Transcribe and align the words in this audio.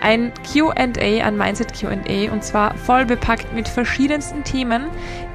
ein 0.00 0.32
QA, 0.52 0.72
ein 0.74 1.36
Mindset 1.36 1.72
QA, 1.78 2.32
und 2.32 2.44
zwar 2.44 2.74
voll 2.74 3.04
bepackt 3.04 3.52
mit 3.52 3.68
verschiedensten 3.68 4.44
Themen, 4.44 4.86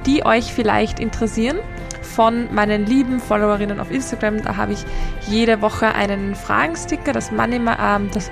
die 0.04 0.24
euch 0.24 0.52
vielleicht 0.52 1.00
interessieren. 1.00 1.58
Von 2.02 2.52
meinen 2.54 2.86
lieben 2.86 3.20
Followerinnen 3.20 3.80
auf 3.80 3.90
Instagram, 3.90 4.42
da 4.42 4.56
habe 4.56 4.72
ich 4.72 4.84
jede 5.28 5.60
Woche 5.60 5.94
einen 5.94 6.34
Fragensticker, 6.34 7.12
das 7.12 7.30
Money, 7.32 7.56
äh, 7.56 7.98
das 8.12 8.30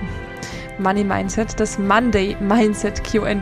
Money 0.78 1.04
Mindset, 1.04 1.58
das 1.58 1.78
Monday 1.78 2.36
Mindset 2.40 3.02
QA. 3.04 3.34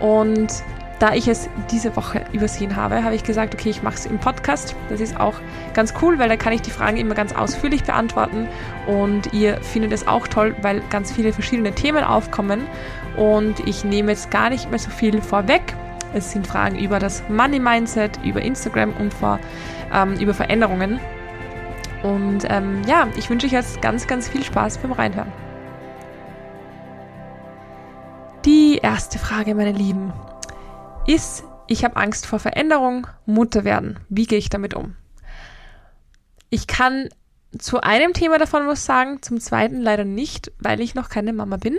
Und 0.00 0.62
da 0.98 1.14
ich 1.14 1.28
es 1.28 1.48
diese 1.70 1.94
Woche 1.96 2.24
übersehen 2.32 2.74
habe, 2.74 3.04
habe 3.04 3.14
ich 3.14 3.22
gesagt, 3.22 3.54
okay, 3.54 3.70
ich 3.70 3.82
mache 3.82 3.94
es 3.94 4.06
im 4.06 4.18
Podcast. 4.18 4.74
Das 4.88 5.00
ist 5.00 5.18
auch 5.18 5.34
ganz 5.74 5.94
cool, 6.02 6.18
weil 6.18 6.28
da 6.28 6.36
kann 6.36 6.52
ich 6.52 6.62
die 6.62 6.70
Fragen 6.70 6.96
immer 6.96 7.14
ganz 7.14 7.32
ausführlich 7.32 7.84
beantworten 7.84 8.48
und 8.86 9.32
ihr 9.32 9.60
findet 9.60 9.92
es 9.92 10.08
auch 10.08 10.26
toll, 10.26 10.56
weil 10.62 10.82
ganz 10.90 11.12
viele 11.12 11.32
verschiedene 11.32 11.72
Themen 11.72 12.02
aufkommen 12.02 12.66
und 13.16 13.66
ich 13.66 13.84
nehme 13.84 14.10
jetzt 14.10 14.30
gar 14.30 14.50
nicht 14.50 14.70
mehr 14.70 14.78
so 14.78 14.90
viel 14.90 15.22
vorweg. 15.22 15.74
Es 16.14 16.32
sind 16.32 16.46
Fragen 16.46 16.78
über 16.78 16.98
das 16.98 17.22
Money 17.28 17.60
Mindset, 17.60 18.18
über 18.24 18.40
Instagram 18.40 18.94
und 18.94 19.12
vor, 19.12 19.38
ähm, 19.92 20.14
über 20.14 20.34
Veränderungen. 20.34 20.98
Und 22.02 22.44
ähm, 22.48 22.82
ja, 22.86 23.08
ich 23.16 23.28
wünsche 23.28 23.46
euch 23.46 23.52
jetzt 23.52 23.82
ganz, 23.82 24.06
ganz 24.06 24.28
viel 24.28 24.42
Spaß 24.42 24.78
beim 24.78 24.92
Reinhören. 24.92 25.30
Die 28.44 28.78
erste 28.78 29.18
Frage, 29.18 29.54
meine 29.54 29.72
Lieben 29.72 30.12
ist, 31.08 31.42
ich 31.66 31.84
habe 31.84 31.96
Angst 31.96 32.26
vor 32.26 32.38
Veränderung, 32.38 33.06
Mutter 33.26 33.64
werden. 33.64 33.98
Wie 34.08 34.26
gehe 34.26 34.38
ich 34.38 34.50
damit 34.50 34.74
um? 34.74 34.94
Ich 36.50 36.66
kann 36.66 37.08
zu 37.56 37.80
einem 37.80 38.12
Thema 38.12 38.38
davon 38.38 38.66
was 38.66 38.84
sagen, 38.84 39.22
zum 39.22 39.40
zweiten 39.40 39.80
leider 39.80 40.04
nicht, 40.04 40.52
weil 40.58 40.80
ich 40.80 40.94
noch 40.94 41.08
keine 41.08 41.32
Mama 41.32 41.56
bin. 41.56 41.78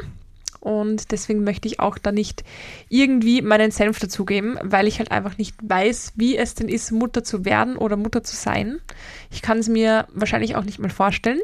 Und 0.59 1.11
deswegen 1.11 1.43
möchte 1.43 1.67
ich 1.67 1.79
auch 1.79 1.97
da 1.97 2.11
nicht 2.11 2.43
irgendwie 2.89 3.41
meinen 3.41 3.71
Senf 3.71 3.99
dazugeben, 3.99 4.57
weil 4.61 4.87
ich 4.87 4.99
halt 4.99 5.11
einfach 5.11 5.37
nicht 5.37 5.55
weiß, 5.63 6.13
wie 6.15 6.35
es 6.35 6.55
denn 6.55 6.67
ist, 6.67 6.91
Mutter 6.91 7.23
zu 7.23 7.45
werden 7.45 7.77
oder 7.77 7.95
Mutter 7.95 8.23
zu 8.23 8.35
sein. 8.35 8.81
Ich 9.31 9.41
kann 9.41 9.59
es 9.59 9.69
mir 9.69 10.07
wahrscheinlich 10.13 10.55
auch 10.55 10.65
nicht 10.65 10.79
mal 10.79 10.89
vorstellen. 10.89 11.39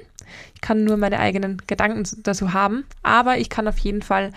Ich 0.56 0.61
kann 0.61 0.83
nur 0.83 0.97
meine 0.97 1.19
eigenen 1.19 1.61
Gedanken 1.67 2.03
dazu 2.23 2.52
haben. 2.52 2.83
Aber 3.03 3.38
ich 3.38 3.50
kann 3.50 3.67
auf 3.67 3.78
jeden 3.78 4.02
Fall 4.02 4.31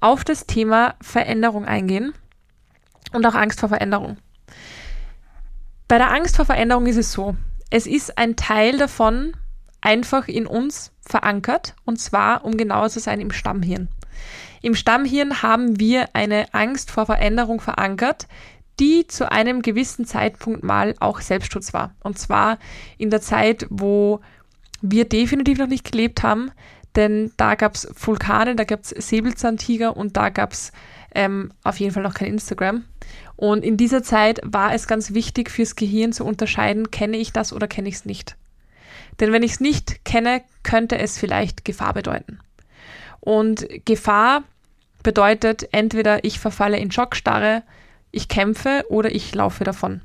auf 0.00 0.24
das 0.24 0.46
Thema 0.46 0.96
Veränderung 1.00 1.64
eingehen 1.64 2.12
und 3.14 3.24
auch 3.26 3.34
Angst 3.34 3.60
vor 3.60 3.68
Veränderung. 3.68 4.18
Bei 5.88 5.98
der 5.98 6.12
Angst 6.12 6.36
vor 6.36 6.44
Veränderung 6.44 6.86
ist 6.86 6.96
es 6.96 7.12
so, 7.12 7.36
es 7.70 7.86
ist 7.86 8.18
ein 8.18 8.36
Teil 8.36 8.78
davon 8.78 9.36
einfach 9.80 10.28
in 10.28 10.46
uns 10.46 10.92
verankert 11.00 11.74
und 11.84 12.00
zwar, 12.00 12.44
um 12.44 12.56
genauer 12.56 12.88
zu 12.88 13.00
sein, 13.00 13.20
im 13.20 13.30
Stammhirn. 13.30 13.88
Im 14.62 14.74
Stammhirn 14.74 15.42
haben 15.42 15.78
wir 15.78 16.08
eine 16.14 16.52
Angst 16.54 16.90
vor 16.90 17.06
Veränderung 17.06 17.60
verankert, 17.60 18.26
die 18.80 19.06
zu 19.06 19.30
einem 19.30 19.62
gewissen 19.62 20.06
Zeitpunkt 20.06 20.62
mal 20.62 20.94
auch 21.00 21.20
Selbstschutz 21.20 21.74
war. 21.74 21.94
Und 22.02 22.18
zwar 22.18 22.58
in 22.96 23.10
der 23.10 23.20
Zeit, 23.20 23.66
wo 23.70 24.20
wir 24.80 25.04
definitiv 25.04 25.58
noch 25.58 25.66
nicht 25.66 25.90
gelebt 25.90 26.22
haben, 26.22 26.50
denn 26.96 27.32
da 27.36 27.54
gab 27.56 27.74
es 27.74 27.88
Vulkane, 27.94 28.56
da 28.56 28.64
gab 28.64 28.82
es 28.82 28.90
Säbelzahntiger 28.90 29.96
und 29.96 30.16
da 30.16 30.28
gab 30.28 30.52
es 30.52 30.72
ähm, 31.14 31.52
auf 31.62 31.78
jeden 31.80 31.92
Fall 31.92 32.02
noch 32.02 32.14
kein 32.14 32.28
Instagram. 32.28 32.84
Und 33.36 33.64
in 33.64 33.76
dieser 33.76 34.02
Zeit 34.02 34.40
war 34.44 34.74
es 34.74 34.86
ganz 34.86 35.14
wichtig 35.14 35.50
fürs 35.50 35.76
Gehirn 35.76 36.12
zu 36.12 36.24
unterscheiden, 36.24 36.90
kenne 36.90 37.16
ich 37.16 37.32
das 37.32 37.52
oder 37.52 37.66
kenne 37.66 37.88
ich 37.88 37.96
es 37.96 38.04
nicht. 38.04 38.36
Denn 39.20 39.32
wenn 39.32 39.42
ich 39.42 39.52
es 39.52 39.60
nicht 39.60 40.04
kenne, 40.04 40.42
könnte 40.62 40.98
es 40.98 41.18
vielleicht 41.18 41.64
Gefahr 41.64 41.94
bedeuten. 41.94 42.40
Und 43.20 43.66
Gefahr 43.84 44.42
bedeutet 45.02 45.68
entweder 45.72 46.24
ich 46.24 46.38
verfalle 46.38 46.78
in 46.78 46.90
Schockstarre, 46.90 47.62
ich 48.10 48.28
kämpfe 48.28 48.84
oder 48.88 49.14
ich 49.14 49.34
laufe 49.34 49.64
davon. 49.64 50.00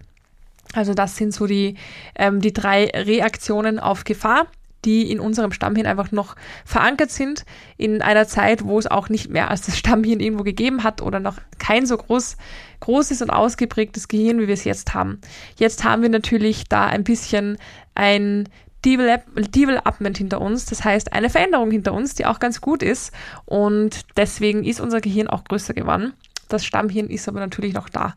Also 0.74 0.94
das 0.94 1.16
sind 1.16 1.34
so 1.34 1.48
die, 1.48 1.76
ähm, 2.16 2.42
die 2.42 2.54
drei 2.54 2.86
Reaktionen 2.86 3.80
auf 3.80 4.04
Gefahr 4.04 4.48
die 4.86 5.12
in 5.12 5.20
unserem 5.20 5.52
Stammhirn 5.52 5.86
einfach 5.86 6.12
noch 6.12 6.36
verankert 6.66 7.12
sind, 7.12 7.46
in 7.78 8.02
einer 8.02 8.28
Zeit, 8.28 8.64
wo 8.64 8.80
es 8.80 8.88
auch 8.88 9.10
nicht 9.10 9.30
mehr 9.30 9.50
als 9.50 9.62
das 9.62 9.78
Stammhirn 9.78 10.20
irgendwo 10.20 10.44
gegeben 10.44 10.84
hat 10.84 11.02
oder 11.02 11.20
noch 11.20 11.38
kein 11.58 11.86
so 11.86 11.98
groß, 11.98 12.38
großes 12.80 13.22
und 13.22 13.30
ausgeprägtes 13.30 14.08
Gehirn, 14.08 14.40
wie 14.40 14.48
wir 14.48 14.54
es 14.54 14.64
jetzt 14.64 14.94
haben. 14.94 15.20
Jetzt 15.58 15.84
haben 15.84 16.02
wir 16.02 16.10
natürlich 16.10 16.66
da 16.66 16.86
ein 16.86 17.04
bisschen 17.04 17.58
ein 17.96 18.48
Development 18.86 20.18
hinter 20.18 20.40
uns, 20.40 20.66
das 20.66 20.86
heißt 20.86 21.12
eine 21.12 21.30
Veränderung 21.30 21.70
hinter 21.70 21.94
uns, 21.94 22.16
die 22.16 22.26
auch 22.26 22.40
ganz 22.40 22.62
gut 22.62 22.82
ist 22.82 23.12
und 23.46 24.06
deswegen 24.16 24.64
ist 24.64 24.80
unser 24.80 25.02
Gehirn 25.02 25.28
auch 25.28 25.44
größer 25.44 25.74
geworden. 25.74 26.14
Das 26.48 26.66
Stammhirn 26.66 27.08
ist 27.08 27.28
aber 27.28 27.42
natürlich 27.42 27.74
noch 27.74 27.90
da. 27.90 28.16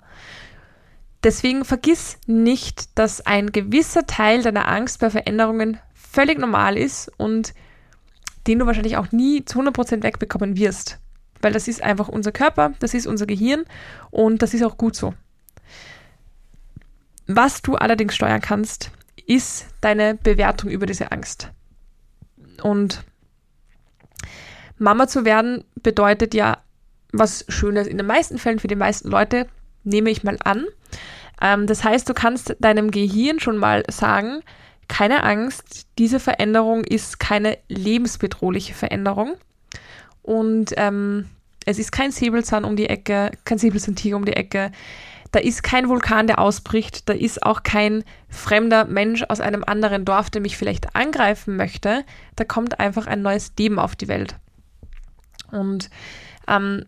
Deswegen 1.25 1.65
vergiss 1.65 2.19
nicht, 2.27 2.99
dass 2.99 3.25
ein 3.25 3.53
gewisser 3.53 4.07
Teil 4.07 4.43
deiner 4.43 4.67
Angst 4.69 4.99
bei 4.99 5.11
Veränderungen 5.11 5.79
völlig 6.13 6.39
normal 6.39 6.77
ist 6.77 7.11
und 7.17 7.55
den 8.47 8.59
du 8.59 8.67
wahrscheinlich 8.67 8.97
auch 8.97 9.13
nie 9.13 9.45
zu 9.45 9.61
100% 9.61 10.03
wegbekommen 10.03 10.57
wirst. 10.57 10.99
Weil 11.41 11.53
das 11.53 11.69
ist 11.69 11.83
einfach 11.83 12.09
unser 12.09 12.33
Körper, 12.33 12.75
das 12.81 12.95
ist 12.95 13.07
unser 13.07 13.27
Gehirn 13.27 13.65
und 14.11 14.43
das 14.43 14.55
ist 14.55 14.63
auch 14.63 14.77
gut 14.77 14.95
so. 14.95 15.15
Was 17.27 17.63
du 17.63 17.77
allerdings 17.77 18.15
steuern 18.15 18.41
kannst, 18.41 18.91
ist 19.27 19.67
deine 19.81 20.17
Bewertung 20.17 20.71
über 20.71 20.87
diese 20.87 21.13
Angst. 21.13 21.51
Und 22.63 23.05
Mama 24.79 25.07
zu 25.07 25.25
werden 25.25 25.65
bedeutet 25.77 26.35
ja 26.35 26.59
was 27.13 27.45
Schönes 27.49 27.87
in 27.87 27.99
den 27.99 28.07
meisten 28.07 28.39
Fällen 28.39 28.59
für 28.59 28.69
die 28.69 28.75
meisten 28.75 29.09
Leute, 29.09 29.47
nehme 29.85 30.11
ich 30.11 30.25
mal 30.25 30.39
an. 30.45 30.67
Ähm, 31.41 31.67
das 31.67 31.85
heißt, 31.85 32.09
du 32.09 32.15
kannst 32.15 32.57
deinem 32.61 32.91
Gehirn 32.91 33.41
schon 33.41 33.59
mal 33.59 33.85
sagen, 33.89 34.43
keine 34.89 35.23
Angst, 35.25 35.87
diese 35.99 36.21
Veränderung 36.21 36.85
ist 36.85 37.19
keine 37.19 37.59
lebensbedrohliche 37.69 38.75
Veränderung. 38.75 39.35
Und 40.23 40.73
ähm, 40.77 41.29
es 41.65 41.79
ist 41.79 41.93
kein 41.93 42.13
Säbelzahn 42.13 42.65
um 42.65 42.77
die 42.77 42.89
Ecke, 42.89 43.31
kein 43.45 43.59
Säbelzahntiger 43.59 44.17
um 44.17 44.25
die 44.25 44.35
Ecke. 44.35 44.73
Da 45.33 45.41
ist 45.41 45.63
kein 45.63 45.89
Vulkan, 45.89 46.27
der 46.27 46.39
ausbricht. 46.39 47.09
Da 47.09 47.15
ist 47.15 47.43
auch 47.43 47.63
kein 47.63 48.05
fremder 48.29 48.85
Mensch 48.85 49.23
aus 49.29 49.41
einem 49.41 49.65
anderen 49.65 50.05
Dorf, 50.05 50.29
der 50.29 50.43
mich 50.43 50.57
vielleicht 50.57 50.95
angreifen 50.95 51.57
möchte. 51.57 52.05
Da 52.37 52.45
kommt 52.45 52.81
einfach 52.81 53.07
ein 53.07 53.23
neues 53.23 53.53
Leben 53.59 53.79
auf 53.79 53.97
die 53.97 54.09
Welt. 54.09 54.37
Und 55.51 55.89
ähm, 56.49 56.85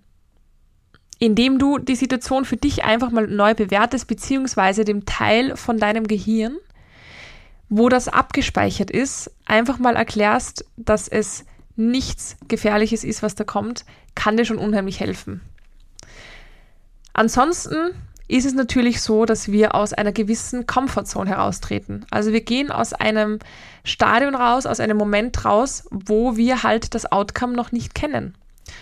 indem 1.19 1.59
du 1.59 1.79
die 1.79 1.97
Situation 1.97 2.45
für 2.45 2.57
dich 2.57 2.85
einfach 2.85 3.11
mal 3.11 3.27
neu 3.27 3.55
bewertest, 3.55 4.09
beziehungsweise 4.09 4.85
dem 4.85 5.07
Teil 5.07 5.57
von 5.57 5.79
deinem 5.79 6.07
Gehirn, 6.07 6.59
wo 7.69 7.89
das 7.89 8.09
abgespeichert 8.09 8.91
ist, 8.91 9.31
einfach 9.47 9.79
mal 9.79 9.97
erklärst, 9.97 10.65
dass 10.77 11.09
es 11.09 11.45
nichts 11.77 12.37
Gefährliches 12.49 13.05
ist, 13.05 13.23
was 13.23 13.35
da 13.35 13.45
kommt, 13.45 13.85
kann 14.15 14.37
dir 14.37 14.45
schon 14.45 14.59
unheimlich 14.59 15.01
helfen. 15.01 15.41
Ansonsten 17.13 17.93
ist 18.27 18.47
es 18.47 18.55
natürlich 18.55 19.03
so, 19.03 19.25
dass 19.27 19.51
wir 19.51 19.75
aus 19.75 19.93
einer 19.93 20.13
gewissen 20.13 20.67
Comfortzone 20.67 21.31
heraustreten. 21.31 22.07
Also 22.11 22.33
wir 22.33 22.41
gehen 22.41 22.71
aus 22.71 22.93
einem 22.93 23.39
Stadion 23.85 24.35
raus, 24.35 24.67
aus 24.67 24.81
einem 24.81 24.97
Moment 24.97 25.45
raus, 25.45 25.85
wo 25.91 26.37
wir 26.37 26.63
halt 26.63 26.95
das 26.95 27.11
Outcome 27.11 27.55
noch 27.55 27.71
nicht 27.71 27.95
kennen. 27.95 28.35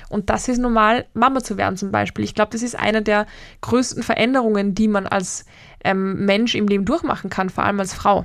Und 0.08 0.30
das 0.30 0.48
ist 0.48 0.58
normal, 0.58 1.06
Mama 1.12 1.42
zu 1.42 1.56
werden 1.56 1.76
zum 1.76 1.90
Beispiel. 1.90 2.24
Ich 2.24 2.34
glaube, 2.34 2.52
das 2.52 2.62
ist 2.62 2.78
eine 2.78 3.02
der 3.02 3.26
größten 3.62 4.04
Veränderungen, 4.04 4.74
die 4.74 4.86
man 4.86 5.06
als 5.06 5.44
ähm, 5.82 6.24
Mensch 6.24 6.54
im 6.54 6.68
Leben 6.68 6.84
durchmachen 6.84 7.30
kann, 7.30 7.50
vor 7.50 7.64
allem 7.64 7.80
als 7.80 7.94
Frau 7.94 8.24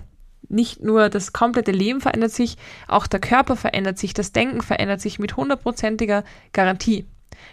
nicht 0.50 0.82
nur 0.82 1.10
das 1.10 1.34
komplette 1.34 1.72
Leben 1.72 2.02
verändert 2.02 2.32
sich, 2.32 2.58
auch 2.88 3.08
der 3.08 3.20
Körper 3.20 3.56
verändert 3.56 3.98
sich, 3.98 4.14
das 4.14 4.32
Denken 4.32 4.62
verändert 4.62 5.02
sich 5.02 5.20
mit 5.20 5.38
hundertprozentiger 5.38 6.24
Garantie. 6.54 7.06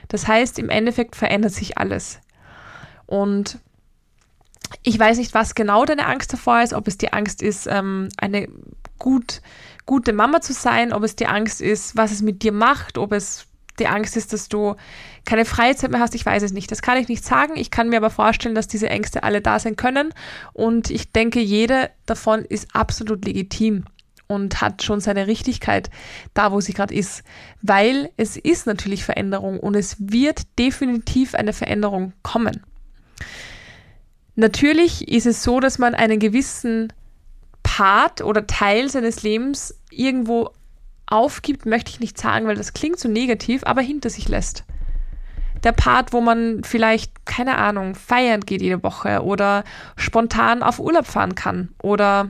Das 0.08 0.26
heißt, 0.28 0.58
im 0.58 0.70
Endeffekt 0.70 1.16
verändert 1.16 1.52
sich 1.52 1.78
alles. 1.78 2.20
Und 3.06 3.58
ich 4.82 4.98
weiß 4.98 5.18
nicht, 5.18 5.34
was 5.34 5.54
genau 5.54 5.84
deine 5.84 6.06
Angst 6.06 6.32
davor 6.32 6.62
ist, 6.62 6.72
ob 6.72 6.88
es 6.88 6.98
die 6.98 7.12
Angst 7.12 7.42
ist, 7.42 7.66
ähm, 7.66 8.08
eine 8.16 8.48
gut, 8.98 9.42
gute 9.86 10.12
Mama 10.12 10.40
zu 10.40 10.52
sein, 10.52 10.92
ob 10.92 11.02
es 11.02 11.16
die 11.16 11.26
Angst 11.26 11.60
ist, 11.60 11.96
was 11.96 12.12
es 12.12 12.22
mit 12.22 12.42
dir 12.42 12.52
macht, 12.52 12.98
ob 12.98 13.12
es 13.12 13.46
die 13.78 13.86
Angst 13.86 14.16
ist, 14.16 14.32
dass 14.32 14.48
du 14.48 14.76
keine 15.24 15.44
Freizeit 15.44 15.90
mehr 15.90 16.00
hast, 16.00 16.14
ich 16.14 16.24
weiß 16.24 16.42
es 16.42 16.52
nicht. 16.52 16.70
Das 16.70 16.82
kann 16.82 16.98
ich 16.98 17.08
nicht 17.08 17.24
sagen. 17.24 17.56
Ich 17.56 17.70
kann 17.70 17.88
mir 17.88 17.96
aber 17.96 18.10
vorstellen, 18.10 18.54
dass 18.54 18.68
diese 18.68 18.88
Ängste 18.88 19.22
alle 19.22 19.40
da 19.40 19.58
sein 19.58 19.76
können. 19.76 20.12
Und 20.52 20.90
ich 20.90 21.12
denke, 21.12 21.40
jede 21.40 21.90
davon 22.06 22.44
ist 22.44 22.68
absolut 22.74 23.24
legitim 23.24 23.84
und 24.26 24.60
hat 24.60 24.82
schon 24.82 25.00
seine 25.00 25.26
Richtigkeit 25.26 25.90
da, 26.34 26.52
wo 26.52 26.60
sie 26.60 26.72
gerade 26.72 26.94
ist. 26.94 27.22
Weil 27.62 28.10
es 28.16 28.36
ist 28.36 28.66
natürlich 28.66 29.04
Veränderung 29.04 29.58
und 29.60 29.74
es 29.74 29.96
wird 29.98 30.42
definitiv 30.58 31.34
eine 31.34 31.52
Veränderung 31.52 32.12
kommen. 32.22 32.62
Natürlich 34.36 35.08
ist 35.08 35.26
es 35.26 35.42
so, 35.42 35.60
dass 35.60 35.78
man 35.78 35.94
einen 35.94 36.18
gewissen 36.18 36.92
Part 37.62 38.20
oder 38.20 38.46
Teil 38.46 38.90
seines 38.90 39.22
Lebens 39.22 39.78
irgendwo 39.90 40.50
aufgibt, 41.14 41.64
möchte 41.64 41.90
ich 41.90 42.00
nicht 42.00 42.18
sagen, 42.18 42.46
weil 42.46 42.56
das 42.56 42.72
klingt 42.72 42.98
so 42.98 43.08
negativ, 43.08 43.62
aber 43.64 43.80
hinter 43.80 44.10
sich 44.10 44.28
lässt. 44.28 44.64
Der 45.62 45.72
Part, 45.72 46.12
wo 46.12 46.20
man 46.20 46.62
vielleicht, 46.64 47.24
keine 47.24 47.56
Ahnung, 47.56 47.94
feiern 47.94 48.42
geht 48.42 48.60
jede 48.60 48.82
Woche 48.82 49.22
oder 49.22 49.64
spontan 49.96 50.62
auf 50.62 50.78
Urlaub 50.78 51.06
fahren 51.06 51.34
kann 51.34 51.70
oder 51.82 52.28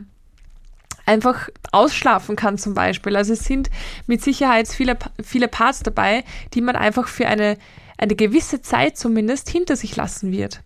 einfach 1.07 1.49
ausschlafen 1.73 2.37
kann 2.37 2.59
zum 2.59 2.75
Beispiel. 2.75 3.17
Also 3.17 3.33
es 3.33 3.45
sind 3.45 3.71
mit 4.07 4.23
Sicherheit 4.23 4.69
viele, 4.69 4.97
viele 5.23 5.49
Parts 5.49 5.83
dabei, 5.83 6.23
die 6.53 6.61
man 6.61 6.77
einfach 6.77 7.09
für 7.09 7.27
eine, 7.27 7.57
eine 7.99 8.15
gewisse 8.15 8.63
Zeit 8.63 8.97
zumindest 8.97 9.51
hinter 9.51 9.77
sich 9.77 9.97
lassen 9.97 10.31
wird. 10.31 10.61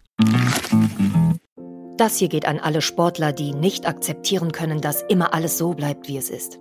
Das 1.97 2.19
hier 2.19 2.29
geht 2.29 2.47
an 2.47 2.61
alle 2.61 2.83
Sportler, 2.83 3.33
die 3.33 3.55
nicht 3.55 3.87
akzeptieren 3.87 4.53
können, 4.53 4.81
dass 4.81 5.03
immer 5.09 5.35
alles 5.35 5.59
so 5.59 5.73
bleibt, 5.73 6.07
wie 6.07 6.19
es 6.19 6.31
ist. 6.31 6.61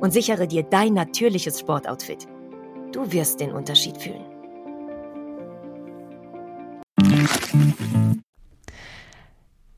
und 0.00 0.12
sichere 0.12 0.46
dir 0.46 0.62
dein 0.62 0.94
natürliches 0.94 1.60
Sportoutfit. 1.60 2.26
Du 2.92 3.12
wirst 3.12 3.40
den 3.40 3.52
Unterschied 3.52 3.96
fühlen. 3.96 4.24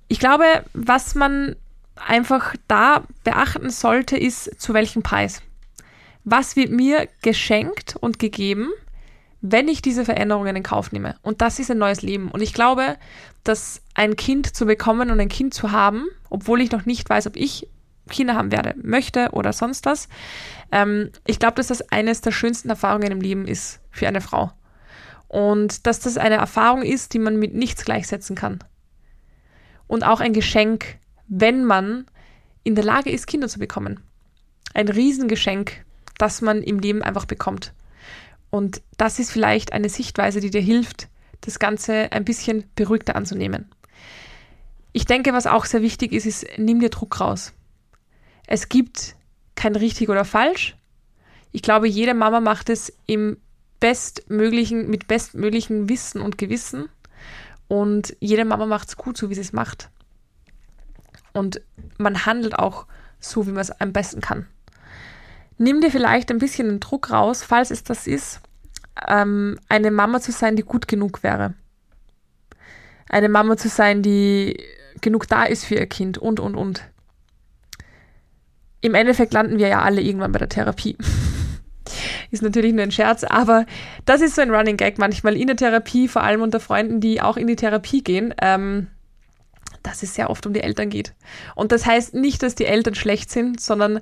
Ich 0.09 0.19
glaube, 0.19 0.45
was 0.75 1.15
man 1.15 1.57
einfach 1.97 2.55
da 2.69 3.05
beachten 3.25 3.71
sollte, 3.71 4.17
ist, 4.17 4.61
zu 4.61 4.75
welchem 4.75 5.03
Preis. 5.03 5.43
Was 6.25 6.57
wird 6.57 6.71
mir 6.71 7.09
geschenkt 7.23 7.97
und 8.01 8.19
gegeben, 8.19 8.71
wenn 9.41 9.69
ich 9.69 9.83
diese 9.83 10.05
Veränderungen 10.05 10.57
in 10.57 10.63
Kauf 10.63 10.93
nehme. 10.93 11.17
Und 11.23 11.41
das 11.41 11.59
ist 11.59 11.71
ein 11.71 11.79
neues 11.79 12.03
Leben. 12.03 12.31
Und 12.31 12.43
ich 12.43 12.53
glaube, 12.53 12.97
dass 13.43 13.81
ein 13.95 14.17
Kind 14.17 14.55
zu 14.55 14.67
bekommen 14.67 15.11
und 15.11 15.19
ein 15.19 15.29
Kind 15.29 15.55
zu 15.55 15.73
haben, 15.73 16.07
obwohl 16.29 16.61
ich 16.61 16.71
noch 16.71 16.85
nicht 16.85 17.09
weiß, 17.09 17.27
ob 17.27 17.37
ich 17.37 17.67
Kinder 18.11 18.35
haben 18.35 18.53
werde, 18.53 18.75
möchte 18.83 19.31
oder 19.33 19.53
sonst 19.53 19.87
was, 19.87 20.09
ähm, 20.73 21.11
ich 21.27 21.39
glaube, 21.39 21.55
dass 21.55 21.69
das 21.69 21.91
eines 21.91 22.21
der 22.21 22.33
schönsten 22.33 22.69
Erfahrungen 22.69 23.11
im 23.11 23.21
Leben 23.21 23.47
ist 23.47 23.81
für 23.91 24.07
eine 24.07 24.21
Frau. 24.21 24.53
Und 25.29 25.87
dass 25.87 26.01
das 26.01 26.19
eine 26.19 26.37
Erfahrung 26.37 26.83
ist, 26.83 27.15
die 27.15 27.19
man 27.19 27.39
mit 27.39 27.55
nichts 27.55 27.85
gleichsetzen 27.85 28.37
kann. 28.37 28.59
Und 29.87 30.03
auch 30.05 30.21
ein 30.21 30.33
Geschenk, 30.33 30.99
wenn 31.29 31.65
man 31.65 32.07
in 32.65 32.75
der 32.75 32.85
Lage 32.85 33.11
ist, 33.11 33.27
Kinder 33.27 33.49
zu 33.49 33.59
bekommen. 33.59 34.01
Ein 34.75 34.89
Riesengeschenk, 34.89 35.85
das 36.19 36.43
man 36.43 36.63
im 36.63 36.81
Leben 36.81 37.03
einfach 37.03 37.25
bekommt. 37.25 37.73
Und 38.51 38.83
das 38.97 39.19
ist 39.19 39.31
vielleicht 39.31 39.73
eine 39.73 39.89
Sichtweise, 39.89 40.41
die 40.41 40.51
dir 40.51 40.61
hilft, 40.61 41.09
das 41.41 41.59
Ganze 41.59 42.13
ein 42.13 42.25
bisschen 42.25 42.65
beruhigter 42.75 43.17
anzunehmen. 43.17 43.71
Ich 44.93 45.05
denke, 45.05 45.33
was 45.33 45.47
auch 45.47 45.65
sehr 45.65 45.83
wichtig 45.83 46.13
ist, 46.13 46.27
ist, 46.27 46.47
nimm 46.59 46.81
dir 46.81 46.91
Druck 46.91 47.21
raus. 47.21 47.53
Es 48.51 48.69
gibt 48.69 49.17
kein 49.55 49.75
richtig 49.75 50.11
oder 50.11 50.27
falsch. 50.27 50.77
Ich 51.53 51.63
glaube, 51.63 51.89
jede 51.89 52.13
Mama 52.13 52.41
macht 52.41 52.69
es 52.69 52.93
im 53.07 53.39
bestmöglichen, 53.81 54.91
mit 54.91 55.09
bestmöglichen 55.09 55.89
Wissen 55.89 56.21
und 56.21 56.37
Gewissen. 56.37 56.91
Und 57.67 58.15
jede 58.21 58.45
Mama 58.45 58.67
macht 58.67 58.89
es 58.89 58.99
gut, 58.99 59.17
so 59.17 59.31
wie 59.31 59.35
sie 59.35 59.41
es 59.41 59.55
macht. 59.55 59.89
Und 61.33 61.63
man 61.97 62.27
handelt 62.27 62.59
auch 62.59 62.87
so, 63.21 63.47
wie 63.47 63.53
man 63.53 63.63
es 63.63 63.71
am 63.71 63.95
besten 63.95 64.21
kann 64.21 64.47
nimm 65.61 65.81
dir 65.83 65.91
vielleicht 65.91 66.31
ein 66.31 66.39
bisschen 66.39 66.69
den 66.69 66.81
Druck 66.81 67.11
raus, 67.11 67.45
falls 67.45 67.71
es 67.71 67.85
das 67.85 68.07
ist, 68.07 68.41
ähm, 69.07 69.59
eine 69.69 69.91
Mama 69.91 70.21
zu 70.21 70.33
sein, 70.33 70.57
die 70.57 70.63
gut 70.63 70.89
genug 70.89 71.23
wäre. 71.23 71.55
Eine 73.09 73.29
Mama 73.29 73.57
zu 73.57 73.69
sein, 73.69 74.03
die 74.03 74.59
genug 75.03 75.29
da 75.29 75.45
ist 75.45 75.67
für 75.67 75.75
ihr 75.75 75.87
Kind 75.87 76.17
und, 76.19 76.41
und, 76.41 76.57
und. 76.57 76.83
Im 78.81 78.95
Endeffekt 78.95 79.33
landen 79.33 79.59
wir 79.59 79.69
ja 79.69 79.83
alle 79.83 80.01
irgendwann 80.01 80.33
bei 80.33 80.39
der 80.39 80.49
Therapie. 80.49 80.97
ist 82.31 82.43
natürlich 82.43 82.73
nur 82.73 82.83
ein 82.83 82.93
Scherz, 82.93 83.25
aber 83.25 83.67
das 84.05 84.21
ist 84.21 84.37
so 84.37 84.43
ein 84.43 84.51
Running 84.51 84.77
Gag 84.77 84.99
manchmal 84.99 85.37
in 85.37 85.47
der 85.47 85.57
Therapie, 85.57 86.09
vor 86.09 86.23
allem 86.23 86.43
unter 86.43 86.61
Freunden, 86.61 87.01
die 87.01 87.21
auch 87.21 87.37
in 87.37 87.47
die 87.47 87.57
Therapie 87.57 88.03
gehen. 88.03 88.35
Ähm, 88.41 88.89
dass 89.83 90.03
es 90.03 90.15
sehr 90.15 90.31
oft 90.31 90.47
um 90.47 90.53
die 90.53 90.63
Eltern 90.63 90.91
geht. 90.91 91.15
Und 91.55 91.73
das 91.73 91.87
heißt 91.87 92.15
nicht, 92.15 92.43
dass 92.43 92.55
die 92.55 92.67
Eltern 92.67 92.95
schlecht 92.95 93.31
sind, 93.31 93.61
sondern 93.61 94.01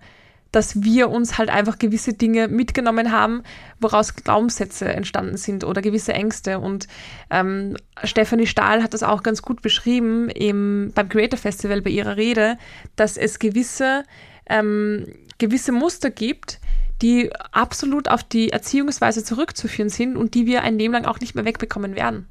dass 0.51 0.83
wir 0.83 1.11
uns 1.11 1.37
halt 1.37 1.51
einfach 1.51 1.79
gewisse 1.79 2.15
Dinge 2.15 2.49
mitgenommen 2.49 3.13
haben, 3.13 3.43
woraus 3.81 4.15
Glaubenssätze 4.15 4.89
entstanden 4.89 5.37
sind 5.37 5.63
oder 5.63 5.83
gewisse 5.83 6.15
Ängste. 6.15 6.59
Und 6.59 6.89
ähm, 7.31 7.77
Stephanie 8.03 8.47
Stahl 8.47 8.83
hat 8.83 8.95
das 8.95 9.03
auch 9.03 9.23
ganz 9.23 9.43
gut 9.43 9.61
beschrieben 9.61 10.31
im, 10.31 10.93
beim 10.95 11.11
Creator 11.11 11.39
Festival 11.39 11.83
bei 11.83 11.91
ihrer 11.91 12.17
Rede, 12.17 12.57
dass 12.97 13.19
es 13.19 13.39
gewisse, 13.39 14.05
ähm, 14.49 15.07
gewisse 15.39 15.73
Muster 15.73 16.11
gibt, 16.11 16.61
die 17.03 17.31
absolut 17.53 18.09
auf 18.09 18.25
die 18.25 18.51
Erziehungsweise 18.51 19.23
zurückzuführen 19.23 19.89
sind 19.89 20.17
und 20.17 20.35
die 20.35 20.47
wir 20.47 20.63
ein 20.63 20.79
Leben 20.79 20.95
lang 20.95 21.05
auch 21.05 21.21
nicht 21.21 21.35
mehr 21.35 21.45
wegbekommen 21.45 21.95
werden. 21.95 22.27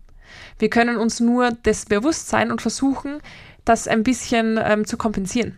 Wir 0.60 0.70
können 0.70 0.98
uns 0.98 1.20
nur 1.20 1.52
das 1.64 1.86
Bewusstsein 1.86 2.52
und 2.52 2.62
versuchen, 2.62 3.20
das 3.64 3.88
ein 3.88 4.04
bisschen 4.04 4.60
ähm, 4.62 4.86
zu 4.86 4.98
kompensieren. 4.98 5.58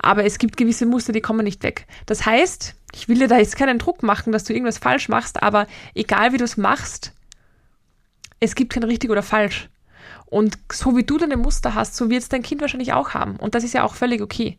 Aber 0.00 0.24
es 0.24 0.38
gibt 0.38 0.56
gewisse 0.56 0.86
Muster, 0.86 1.12
die 1.12 1.20
kommen 1.20 1.44
nicht 1.44 1.62
weg. 1.62 1.86
Das 2.06 2.26
heißt, 2.26 2.74
ich 2.92 3.08
will 3.08 3.18
dir 3.18 3.28
da 3.28 3.38
jetzt 3.38 3.56
keinen 3.56 3.78
Druck 3.78 4.02
machen, 4.02 4.32
dass 4.32 4.44
du 4.44 4.52
irgendwas 4.52 4.78
falsch 4.78 5.08
machst, 5.08 5.42
aber 5.42 5.66
egal 5.94 6.32
wie 6.32 6.36
du 6.36 6.44
es 6.44 6.56
machst, 6.56 7.12
es 8.40 8.54
gibt 8.54 8.72
kein 8.72 8.82
richtig 8.82 9.10
oder 9.10 9.22
falsch. 9.22 9.68
Und 10.26 10.58
so 10.72 10.96
wie 10.96 11.04
du 11.04 11.18
deine 11.18 11.36
Muster 11.36 11.74
hast, 11.74 11.96
so 11.96 12.10
wird 12.10 12.22
es 12.22 12.28
dein 12.28 12.42
Kind 12.42 12.60
wahrscheinlich 12.60 12.92
auch 12.92 13.14
haben. 13.14 13.36
Und 13.36 13.54
das 13.54 13.64
ist 13.64 13.72
ja 13.72 13.84
auch 13.84 13.94
völlig 13.94 14.20
okay. 14.20 14.58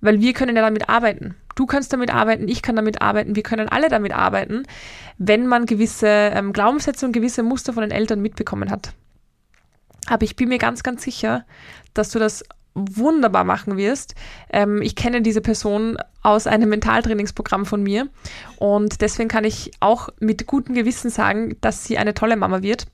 Weil 0.00 0.20
wir 0.20 0.32
können 0.32 0.56
ja 0.56 0.62
damit 0.62 0.88
arbeiten. 0.88 1.34
Du 1.54 1.66
kannst 1.66 1.92
damit 1.92 2.14
arbeiten, 2.14 2.46
ich 2.46 2.62
kann 2.62 2.76
damit 2.76 3.02
arbeiten, 3.02 3.34
wir 3.34 3.42
können 3.42 3.68
alle 3.68 3.88
damit 3.88 4.12
arbeiten, 4.12 4.62
wenn 5.18 5.46
man 5.46 5.66
gewisse 5.66 6.06
ähm, 6.06 6.52
Glaubenssätze 6.52 7.04
und 7.04 7.12
gewisse 7.12 7.42
Muster 7.42 7.72
von 7.72 7.82
den 7.82 7.90
Eltern 7.90 8.22
mitbekommen 8.22 8.70
hat. 8.70 8.92
Aber 10.06 10.22
ich 10.22 10.36
bin 10.36 10.48
mir 10.48 10.58
ganz, 10.58 10.82
ganz 10.82 11.02
sicher, 11.02 11.44
dass 11.94 12.10
du 12.10 12.20
das 12.20 12.44
wunderbar 12.74 13.44
machen 13.44 13.76
wirst. 13.76 14.14
Ähm, 14.52 14.82
ich 14.82 14.94
kenne 14.94 15.22
diese 15.22 15.40
Person 15.40 15.98
aus 16.22 16.46
einem 16.46 16.68
Mentaltrainingsprogramm 16.68 17.66
von 17.66 17.82
mir 17.82 18.08
und 18.56 19.00
deswegen 19.00 19.28
kann 19.28 19.44
ich 19.44 19.72
auch 19.80 20.10
mit 20.20 20.46
gutem 20.46 20.74
Gewissen 20.74 21.10
sagen, 21.10 21.56
dass 21.60 21.84
sie 21.84 21.98
eine 21.98 22.14
tolle 22.14 22.36
Mama 22.36 22.62
wird. 22.62 22.86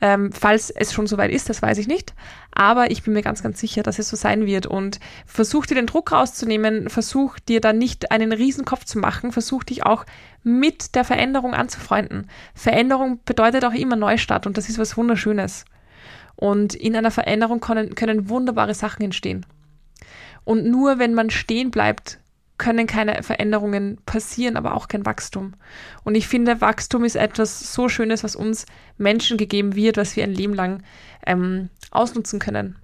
Ähm, 0.00 0.32
falls 0.32 0.70
es 0.70 0.92
schon 0.92 1.06
soweit 1.06 1.30
ist, 1.30 1.48
das 1.48 1.62
weiß 1.62 1.78
ich 1.78 1.86
nicht. 1.86 2.14
Aber 2.52 2.90
ich 2.90 3.02
bin 3.02 3.14
mir 3.14 3.22
ganz, 3.22 3.42
ganz 3.42 3.60
sicher, 3.60 3.82
dass 3.82 3.98
es 3.98 4.08
so 4.08 4.16
sein 4.16 4.46
wird. 4.46 4.66
Und 4.66 5.00
versuch 5.26 5.66
dir 5.66 5.76
den 5.76 5.86
Druck 5.86 6.12
rauszunehmen, 6.12 6.90
versuch 6.90 7.38
dir 7.38 7.60
da 7.60 7.72
nicht 7.72 8.10
einen 8.10 8.32
Riesenkopf 8.32 8.84
zu 8.84 8.98
machen, 8.98 9.32
versuch 9.32 9.64
dich 9.64 9.84
auch 9.84 10.04
mit 10.42 10.94
der 10.94 11.04
Veränderung 11.04 11.54
anzufreunden. 11.54 12.28
Veränderung 12.54 13.20
bedeutet 13.24 13.64
auch 13.64 13.72
immer 13.72 13.96
Neustart 13.96 14.46
und 14.46 14.56
das 14.56 14.68
ist 14.68 14.78
was 14.78 14.96
Wunderschönes. 14.96 15.64
Und 16.36 16.74
in 16.74 16.96
einer 16.96 17.10
Veränderung 17.10 17.60
können, 17.60 17.94
können 17.94 18.28
wunderbare 18.28 18.74
Sachen 18.74 19.04
entstehen. 19.04 19.46
Und 20.44 20.66
nur 20.66 20.98
wenn 20.98 21.14
man 21.14 21.30
stehen 21.30 21.70
bleibt, 21.70 22.18
können 22.56 22.86
keine 22.86 23.22
Veränderungen 23.22 23.98
passieren, 24.06 24.56
aber 24.56 24.74
auch 24.74 24.88
kein 24.88 25.04
Wachstum. 25.04 25.54
Und 26.04 26.14
ich 26.14 26.28
finde, 26.28 26.60
Wachstum 26.60 27.04
ist 27.04 27.16
etwas 27.16 27.72
so 27.72 27.88
Schönes, 27.88 28.22
was 28.22 28.36
uns 28.36 28.66
Menschen 28.96 29.36
gegeben 29.36 29.74
wird, 29.74 29.96
was 29.96 30.14
wir 30.14 30.24
ein 30.24 30.34
Leben 30.34 30.54
lang 30.54 30.82
ähm, 31.26 31.68
ausnutzen 31.90 32.38
können. 32.38 32.76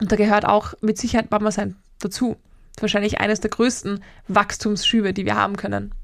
Und 0.00 0.10
da 0.10 0.16
gehört 0.16 0.44
auch 0.44 0.74
mit 0.80 0.98
Sicherheit 0.98 1.30
Mama 1.30 1.50
sein 1.50 1.76
dazu. 2.00 2.36
Wahrscheinlich 2.80 3.20
eines 3.20 3.40
der 3.40 3.50
größten 3.50 4.02
Wachstumsschübe, 4.28 5.12
die 5.12 5.26
wir 5.26 5.36
haben 5.36 5.56
können. 5.56 5.94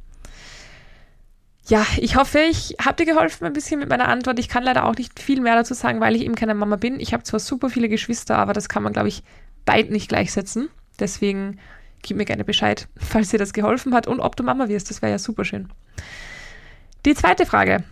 Ja, 1.66 1.84
ich 1.98 2.16
hoffe, 2.16 2.38
ich 2.50 2.76
habe 2.82 2.96
dir 2.96 3.12
geholfen 3.12 3.44
ein 3.44 3.52
bisschen 3.52 3.80
mit 3.80 3.90
meiner 3.90 4.08
Antwort. 4.08 4.38
Ich 4.38 4.48
kann 4.48 4.62
leider 4.62 4.86
auch 4.86 4.94
nicht 4.94 5.20
viel 5.20 5.40
mehr 5.40 5.54
dazu 5.54 5.74
sagen, 5.74 6.00
weil 6.00 6.16
ich 6.16 6.22
eben 6.22 6.34
keine 6.34 6.54
Mama 6.54 6.76
bin. 6.76 7.00
Ich 7.00 7.12
habe 7.12 7.24
zwar 7.24 7.40
super 7.40 7.68
viele 7.68 7.88
Geschwister, 7.88 8.38
aber 8.38 8.52
das 8.52 8.68
kann 8.68 8.82
man, 8.82 8.92
glaube 8.92 9.08
ich, 9.08 9.22
beid 9.66 9.90
nicht 9.90 10.08
gleichsetzen. 10.08 10.68
Deswegen 10.98 11.58
gib 12.02 12.16
mir 12.16 12.24
gerne 12.24 12.44
Bescheid, 12.44 12.88
falls 12.96 13.30
dir 13.30 13.38
das 13.38 13.52
geholfen 13.52 13.94
hat 13.94 14.06
und 14.06 14.20
ob 14.20 14.36
du 14.36 14.42
Mama 14.42 14.68
wirst. 14.68 14.90
Das 14.90 15.02
wäre 15.02 15.12
ja 15.12 15.18
super 15.18 15.44
schön. 15.44 15.68
Die 17.04 17.14
zweite 17.14 17.46
Frage. 17.46 17.84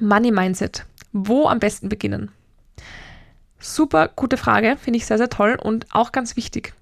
Money 0.00 0.30
Mindset. 0.30 0.84
Wo 1.12 1.48
am 1.48 1.58
besten 1.58 1.88
beginnen? 1.88 2.30
Super 3.58 4.08
gute 4.14 4.36
Frage, 4.36 4.76
finde 4.76 4.98
ich 4.98 5.06
sehr, 5.06 5.18
sehr 5.18 5.30
toll 5.30 5.58
und 5.60 5.86
auch 5.90 6.12
ganz 6.12 6.36
wichtig. 6.36 6.74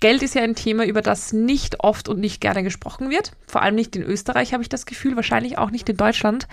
Geld 0.00 0.22
ist 0.22 0.34
ja 0.34 0.42
ein 0.42 0.54
Thema, 0.54 0.84
über 0.84 1.02
das 1.02 1.32
nicht 1.32 1.80
oft 1.80 2.08
und 2.08 2.20
nicht 2.20 2.40
gerne 2.40 2.62
gesprochen 2.62 3.10
wird. 3.10 3.32
Vor 3.46 3.62
allem 3.62 3.74
nicht 3.74 3.96
in 3.96 4.02
Österreich 4.02 4.52
habe 4.52 4.62
ich 4.62 4.68
das 4.68 4.86
Gefühl, 4.86 5.16
wahrscheinlich 5.16 5.58
auch 5.58 5.70
nicht 5.70 5.88
in 5.88 5.96
Deutschland. 5.96 6.48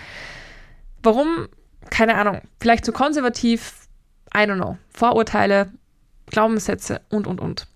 Warum? 1.02 1.48
Keine 1.90 2.16
Ahnung. 2.16 2.42
Vielleicht 2.60 2.86
zu 2.86 2.94
konservativ, 2.94 3.88
I 4.34 4.40
don't 4.40 4.56
know. 4.56 4.78
Vorurteile, 4.94 5.72
Glaubenssätze 6.28 7.02
und, 7.10 7.28
und, 7.28 7.42
und. 7.42 7.68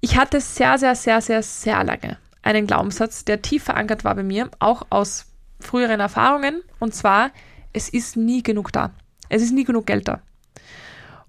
Ich 0.00 0.16
hatte 0.16 0.40
sehr, 0.40 0.78
sehr, 0.78 0.94
sehr, 0.94 1.20
sehr, 1.20 1.42
sehr 1.42 1.82
lange 1.84 2.18
einen 2.46 2.66
Glaubenssatz, 2.66 3.24
der 3.24 3.42
tief 3.42 3.64
verankert 3.64 4.04
war 4.04 4.14
bei 4.14 4.22
mir, 4.22 4.48
auch 4.60 4.86
aus 4.90 5.26
früheren 5.58 5.98
Erfahrungen. 5.98 6.62
Und 6.78 6.94
zwar, 6.94 7.30
es 7.72 7.88
ist 7.88 8.16
nie 8.16 8.42
genug 8.42 8.72
da. 8.72 8.92
Es 9.28 9.42
ist 9.42 9.52
nie 9.52 9.64
genug 9.64 9.86
Geld 9.86 10.06
da. 10.06 10.20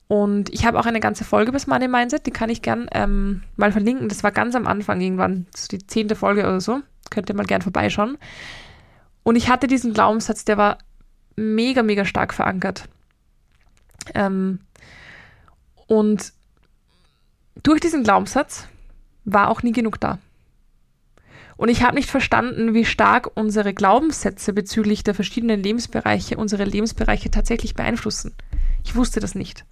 Und 0.07 0.50
ich 0.53 0.65
habe 0.65 0.79
auch 0.79 0.86
eine 0.86 1.00
ganze 1.00 1.25
Folge 1.25 1.50
über 1.50 1.57
das 1.57 1.67
Money 1.67 1.88
Mindset, 1.88 2.25
die 2.27 2.31
kann 2.31 2.50
ich 2.50 2.62
gern 2.62 2.88
ähm, 2.91 3.43
mal 3.57 3.71
verlinken. 3.71 4.09
Das 4.09 4.24
war 4.24 4.31
ganz 4.31 4.55
am 4.55 4.67
Anfang 4.67 5.01
irgendwann, 5.01 5.47
die 5.71 5.86
zehnte 5.86 6.15
Folge 6.15 6.41
oder 6.43 6.62
so. 6.62 6.81
Könnt 7.09 7.29
ihr 7.29 7.36
mal 7.36 7.45
gern 7.45 7.62
vorbeischauen. 7.62 8.17
Und 9.24 9.36
ich 9.36 9.50
hatte 9.50 9.67
diesen 9.67 9.93
Glaubenssatz, 9.93 10.45
der 10.45 10.57
war 10.57 10.77
mega, 11.36 11.83
mega 11.83 12.05
stark 12.05 12.33
verankert. 12.33 12.88
Ähm, 14.13 14.59
und 15.88 16.31
durch 17.64 17.80
diesen 17.80 18.04
Glaubenssatz 18.04 18.68
war 19.26 19.50
auch 19.50 19.64
nie 19.64 19.72
genug 19.72 20.00
da. 20.00 20.20
Und 21.58 21.70
ich 21.70 21.82
habe 21.82 21.96
nicht 21.96 22.10
verstanden, 22.10 22.76
wie 22.76 22.86
stark 22.86 23.32
unsere 23.34 23.74
Glaubenssätze 23.74 24.54
bezüglich 24.54 25.04
der 25.04 25.16
verschiedenen 25.16 25.62
Lebensbereiche 25.62 26.38
unsere 26.38 26.64
Lebensbereiche 26.66 27.32
tatsächlich 27.32 27.74
beeinflussen. 27.74 28.36
Ich 28.84 28.96
wusste 28.96 29.20
das 29.20 29.34
nicht. 29.34 29.66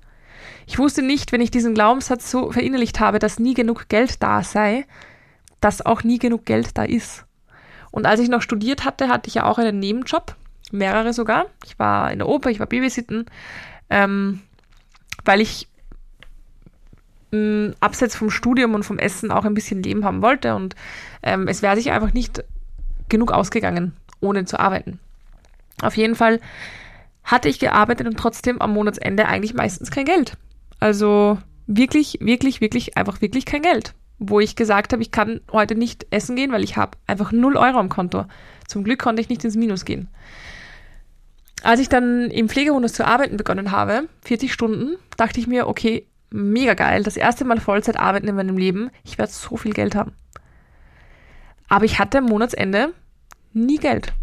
Ich 0.66 0.80
wusste 0.80 1.04
nicht, 1.04 1.32
wenn 1.32 1.42
ich 1.42 1.52
diesen 1.52 1.76
Glaubenssatz 1.76 2.32
so 2.32 2.52
verinnerlicht 2.52 3.00
habe, 3.00 3.20
dass 3.20 3.40
nie 3.40 3.54
genug 3.54 3.88
Geld 3.88 4.24
da 4.24 4.44
sei, 4.44 4.86
dass 5.62 5.86
auch 5.86 6.04
nie 6.04 6.18
genug 6.18 6.46
Geld 6.46 6.76
da 6.76 6.84
ist. 6.84 7.26
Und 7.92 8.08
als 8.08 8.20
ich 8.20 8.30
noch 8.30 8.42
studiert 8.42 8.84
hatte, 8.84 9.08
hatte 9.08 9.28
ich 9.28 9.36
ja 9.36 9.46
auch 9.46 9.60
einen 9.60 9.80
Nebenjob, 9.80 10.36
mehrere 10.72 11.14
sogar. 11.14 11.46
Ich 11.64 11.78
war 11.78 12.12
in 12.12 12.20
der 12.20 12.28
Oper, 12.28 12.50
ich 12.50 12.60
war 12.60 12.66
Babysitten, 12.66 13.26
ähm, 13.92 14.42
weil 15.24 15.40
ich 15.40 15.68
mh, 17.32 17.74
abseits 17.80 18.16
vom 18.16 18.30
Studium 18.30 18.74
und 18.74 18.84
vom 18.84 19.00
Essen 19.00 19.32
auch 19.32 19.46
ein 19.46 19.54
bisschen 19.54 19.84
Leben 19.84 20.06
haben 20.06 20.22
wollte 20.22 20.56
und 20.56 20.76
ähm, 21.24 21.48
es 21.48 21.62
wäre 21.62 21.76
sich 21.76 21.92
einfach 21.92 22.14
nicht 22.14 22.44
genug 23.10 23.32
ausgegangen, 23.32 23.94
ohne 24.20 24.46
zu 24.46 24.60
arbeiten. 24.60 25.00
Auf 25.82 25.98
jeden 25.98 26.16
Fall 26.16 26.40
hatte 27.24 27.50
ich 27.50 27.60
gearbeitet 27.60 28.08
und 28.08 28.18
trotzdem 28.18 28.62
am 28.62 28.74
Monatsende 28.74 29.28
eigentlich 29.28 29.54
meistens 29.54 29.92
kein 29.92 30.06
Geld. 30.06 30.38
Also 30.80 31.38
wirklich, 31.68 32.20
wirklich, 32.22 32.62
wirklich, 32.62 32.98
einfach 32.98 33.22
wirklich 33.22 33.46
kein 33.46 33.62
Geld. 33.62 33.94
Wo 34.18 34.40
ich 34.40 34.56
gesagt 34.56 34.94
habe, 34.94 35.02
ich 35.02 35.12
kann 35.12 35.42
heute 35.52 35.76
nicht 35.76 36.08
essen 36.12 36.36
gehen, 36.36 36.52
weil 36.52 36.64
ich 36.64 36.78
habe 36.78 36.98
einfach 37.08 37.32
0 37.32 37.58
Euro 37.58 37.80
am 37.80 37.90
Konto. 37.90 38.26
Zum 38.68 38.84
Glück 38.84 39.00
konnte 39.00 39.22
ich 39.22 39.30
nicht 39.30 39.44
ins 39.44 39.56
Minus 39.56 39.84
gehen. 39.84 40.08
Als 41.64 41.80
ich 41.80 41.90
dann 41.90 42.30
im 42.30 42.48
Pflegehundus 42.48 42.94
zu 42.94 43.06
arbeiten 43.06 43.38
begonnen 43.38 43.72
habe, 43.72 44.08
40 44.24 44.54
Stunden, 44.54 44.96
dachte 45.18 45.40
ich 45.40 45.48
mir, 45.48 45.68
okay, 45.68 46.06
mega 46.36 46.74
geil, 46.74 47.04
das 47.04 47.18
erste 47.18 47.46
Mal 47.46 47.60
Vollzeit 47.60 47.98
arbeiten 47.98 48.28
in 48.28 48.36
meinem 48.36 48.58
Leben, 48.58 48.92
ich 49.04 49.18
werde 49.18 49.32
so 49.32 49.58
viel 49.58 49.74
Geld 49.74 49.96
haben. 49.96 50.14
Aber 51.68 51.86
ich 51.86 51.98
hatte 51.98 52.20
am 52.20 52.26
Monatsende 52.26 52.94
nie 53.54 53.78
Geld. 53.78 54.14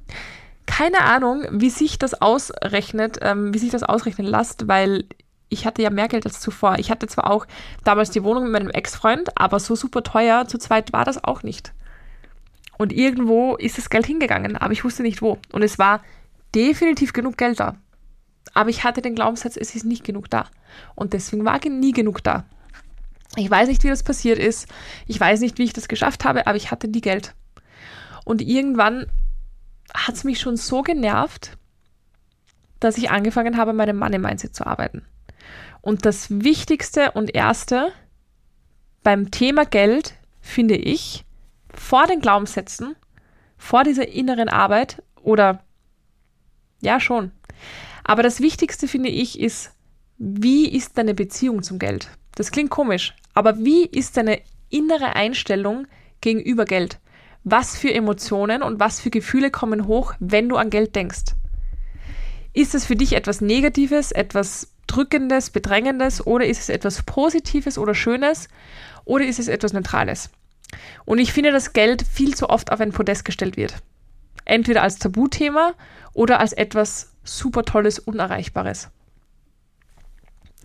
Keine 0.66 1.00
Ahnung, 1.00 1.44
wie 1.50 1.70
sich 1.70 1.98
das 1.98 2.20
ausrechnet, 2.20 3.18
ähm, 3.22 3.52
wie 3.52 3.58
sich 3.58 3.70
das 3.70 3.82
ausrechnen 3.82 4.26
lässt, 4.26 4.68
weil 4.68 5.04
ich 5.48 5.66
hatte 5.66 5.82
ja 5.82 5.90
mehr 5.90 6.08
Geld 6.08 6.26
als 6.26 6.40
zuvor. 6.40 6.78
Ich 6.78 6.90
hatte 6.90 7.06
zwar 7.06 7.30
auch 7.30 7.46
damals 7.84 8.10
die 8.10 8.22
Wohnung 8.22 8.44
mit 8.44 8.52
meinem 8.52 8.70
Ex-Freund, 8.70 9.36
aber 9.36 9.58
so 9.58 9.74
super 9.74 10.02
teuer 10.02 10.46
zu 10.46 10.58
zweit 10.58 10.92
war 10.92 11.04
das 11.04 11.24
auch 11.24 11.42
nicht. 11.42 11.72
Und 12.76 12.92
irgendwo 12.92 13.56
ist 13.56 13.78
das 13.78 13.90
Geld 13.90 14.06
hingegangen, 14.06 14.56
aber 14.56 14.72
ich 14.72 14.84
wusste 14.84 15.02
nicht 15.02 15.20
wo. 15.20 15.38
Und 15.50 15.62
es 15.62 15.78
war 15.78 16.02
definitiv 16.54 17.12
genug 17.12 17.36
Geld 17.36 17.58
da. 17.58 17.76
Aber 18.54 18.70
ich 18.70 18.84
hatte 18.84 19.02
den 19.02 19.14
Glaubenssatz, 19.14 19.56
es 19.56 19.74
ist 19.74 19.84
nicht 19.84 20.04
genug 20.04 20.30
da. 20.30 20.46
Und 20.94 21.12
deswegen 21.12 21.44
war 21.44 21.60
nie 21.68 21.92
genug 21.92 22.22
da. 22.22 22.44
Ich 23.36 23.50
weiß 23.50 23.68
nicht, 23.68 23.84
wie 23.84 23.88
das 23.88 24.02
passiert 24.02 24.38
ist. 24.38 24.68
Ich 25.06 25.20
weiß 25.20 25.40
nicht, 25.40 25.58
wie 25.58 25.64
ich 25.64 25.72
das 25.72 25.88
geschafft 25.88 26.24
habe, 26.24 26.46
aber 26.46 26.56
ich 26.56 26.70
hatte 26.70 26.88
nie 26.88 27.00
Geld. 27.00 27.34
Und 28.24 28.42
irgendwann 28.42 29.06
hat 29.94 30.14
es 30.14 30.24
mich 30.24 30.40
schon 30.40 30.56
so 30.56 30.82
genervt, 30.82 31.56
dass 32.80 32.98
ich 32.98 33.10
angefangen 33.10 33.56
habe, 33.56 33.72
meine 33.72 33.94
Money 33.94 34.18
Mindset 34.18 34.54
zu 34.54 34.66
arbeiten. 34.66 35.04
Und 35.80 36.04
das 36.04 36.28
Wichtigste 36.30 37.12
und 37.12 37.34
Erste 37.34 37.92
beim 39.02 39.30
Thema 39.30 39.64
Geld 39.64 40.14
finde 40.40 40.76
ich 40.76 41.24
vor 41.72 42.06
den 42.06 42.20
Glaubenssätzen, 42.20 42.96
vor 43.56 43.84
dieser 43.84 44.08
inneren 44.08 44.48
Arbeit 44.48 45.02
oder 45.22 45.62
ja 46.80 47.00
schon. 47.00 47.32
Aber 48.08 48.22
das 48.22 48.40
Wichtigste 48.40 48.88
finde 48.88 49.10
ich 49.10 49.38
ist, 49.38 49.70
wie 50.16 50.66
ist 50.66 50.96
deine 50.96 51.12
Beziehung 51.12 51.62
zum 51.62 51.78
Geld? 51.78 52.08
Das 52.36 52.50
klingt 52.50 52.70
komisch, 52.70 53.14
aber 53.34 53.58
wie 53.58 53.84
ist 53.84 54.16
deine 54.16 54.40
innere 54.70 55.14
Einstellung 55.14 55.86
gegenüber 56.22 56.64
Geld? 56.64 57.00
Was 57.44 57.76
für 57.76 57.92
Emotionen 57.92 58.62
und 58.62 58.80
was 58.80 58.98
für 58.98 59.10
Gefühle 59.10 59.50
kommen 59.50 59.86
hoch, 59.86 60.14
wenn 60.20 60.48
du 60.48 60.56
an 60.56 60.70
Geld 60.70 60.96
denkst? 60.96 61.34
Ist 62.54 62.74
es 62.74 62.86
für 62.86 62.96
dich 62.96 63.12
etwas 63.12 63.42
Negatives, 63.42 64.10
etwas 64.10 64.72
Drückendes, 64.86 65.50
Bedrängendes 65.50 66.26
oder 66.26 66.46
ist 66.46 66.60
es 66.60 66.70
etwas 66.70 67.02
Positives 67.02 67.76
oder 67.76 67.94
Schönes 67.94 68.48
oder 69.04 69.26
ist 69.26 69.38
es 69.38 69.48
etwas 69.48 69.74
Neutrales? 69.74 70.30
Und 71.04 71.18
ich 71.18 71.34
finde, 71.34 71.52
dass 71.52 71.74
Geld 71.74 72.06
viel 72.10 72.34
zu 72.34 72.48
oft 72.48 72.72
auf 72.72 72.80
ein 72.80 72.92
Podest 72.92 73.26
gestellt 73.26 73.58
wird. 73.58 73.74
Entweder 74.46 74.82
als 74.82 74.98
Tabuthema 74.98 75.74
oder 76.14 76.40
als 76.40 76.54
etwas 76.54 77.12
super 77.28 77.64
Tolles, 77.64 77.98
Unerreichbares. 77.98 78.90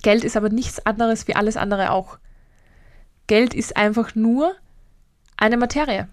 Geld 0.02 0.24
ist 0.24 0.38
aber 0.38 0.50
nichts 0.50 0.86
anderes 0.86 1.28
wie 1.28 1.36
alles 1.36 1.58
andere 1.58 1.92
auch. 1.92 2.18
Geld 3.28 3.54
ist 3.54 3.78
einfach 3.78 4.16
nur 4.16 4.54
eine 5.38 5.58
Materie. 5.58 6.08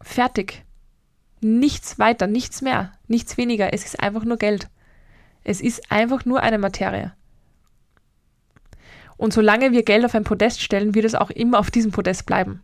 Fertig. 0.00 0.64
Nichts 1.40 1.98
weiter, 1.98 2.26
nichts 2.26 2.62
mehr, 2.62 2.92
nichts 3.08 3.36
weniger. 3.36 3.72
Es 3.72 3.84
ist 3.84 3.98
einfach 4.00 4.24
nur 4.24 4.36
Geld. 4.36 4.68
Es 5.42 5.60
ist 5.60 5.90
einfach 5.90 6.24
nur 6.24 6.40
eine 6.40 6.58
Materie. 6.58 7.12
Und 9.16 9.32
solange 9.32 9.72
wir 9.72 9.82
Geld 9.84 10.04
auf 10.04 10.14
ein 10.14 10.24
Podest 10.24 10.60
stellen, 10.60 10.94
wird 10.94 11.04
es 11.04 11.14
auch 11.14 11.30
immer 11.30 11.58
auf 11.58 11.70
diesem 11.70 11.92
Podest 11.92 12.26
bleiben. 12.26 12.60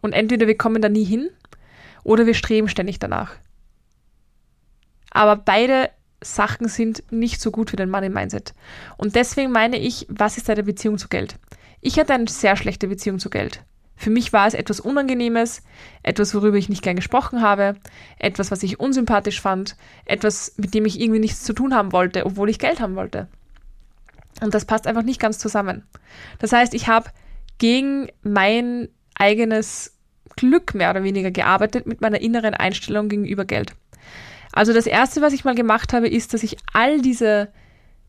Und 0.00 0.12
entweder 0.12 0.46
wir 0.46 0.56
kommen 0.56 0.82
da 0.82 0.88
nie 0.88 1.04
hin 1.04 1.30
oder 2.04 2.26
wir 2.26 2.34
streben 2.34 2.68
ständig 2.68 2.98
danach. 2.98 3.34
Aber 5.18 5.34
beide 5.34 5.90
Sachen 6.20 6.68
sind 6.68 7.02
nicht 7.10 7.40
so 7.40 7.50
gut 7.50 7.70
für 7.70 7.76
den 7.76 7.90
Money 7.90 8.08
Mindset. 8.08 8.54
Und 8.98 9.16
deswegen 9.16 9.50
meine 9.50 9.76
ich, 9.76 10.06
was 10.08 10.36
ist 10.36 10.48
deine 10.48 10.62
Beziehung 10.62 10.96
zu 10.96 11.08
Geld? 11.08 11.34
Ich 11.80 11.98
hatte 11.98 12.14
eine 12.14 12.28
sehr 12.28 12.54
schlechte 12.54 12.86
Beziehung 12.86 13.18
zu 13.18 13.28
Geld. 13.28 13.64
Für 13.96 14.10
mich 14.10 14.32
war 14.32 14.46
es 14.46 14.54
etwas 14.54 14.78
Unangenehmes, 14.78 15.62
etwas, 16.04 16.36
worüber 16.36 16.56
ich 16.56 16.68
nicht 16.68 16.84
gern 16.84 16.94
gesprochen 16.94 17.42
habe, 17.42 17.74
etwas, 18.20 18.52
was 18.52 18.62
ich 18.62 18.78
unsympathisch 18.78 19.40
fand, 19.40 19.74
etwas, 20.04 20.52
mit 20.56 20.72
dem 20.72 20.86
ich 20.86 21.00
irgendwie 21.00 21.18
nichts 21.18 21.42
zu 21.42 21.52
tun 21.52 21.74
haben 21.74 21.90
wollte, 21.90 22.24
obwohl 22.24 22.48
ich 22.48 22.60
Geld 22.60 22.78
haben 22.78 22.94
wollte. 22.94 23.26
Und 24.40 24.54
das 24.54 24.66
passt 24.66 24.86
einfach 24.86 25.02
nicht 25.02 25.20
ganz 25.20 25.40
zusammen. 25.40 25.82
Das 26.38 26.52
heißt, 26.52 26.74
ich 26.74 26.86
habe 26.86 27.10
gegen 27.58 28.06
mein 28.22 28.88
eigenes 29.16 29.96
Glück 30.36 30.74
mehr 30.74 30.90
oder 30.90 31.02
weniger 31.02 31.32
gearbeitet 31.32 31.88
mit 31.88 32.02
meiner 32.02 32.20
inneren 32.20 32.54
Einstellung 32.54 33.08
gegenüber 33.08 33.44
Geld. 33.44 33.74
Also 34.52 34.72
das 34.72 34.86
Erste, 34.86 35.20
was 35.22 35.32
ich 35.32 35.44
mal 35.44 35.54
gemacht 35.54 35.92
habe, 35.92 36.08
ist, 36.08 36.34
dass 36.34 36.42
ich 36.42 36.56
all 36.72 37.00
diese 37.00 37.48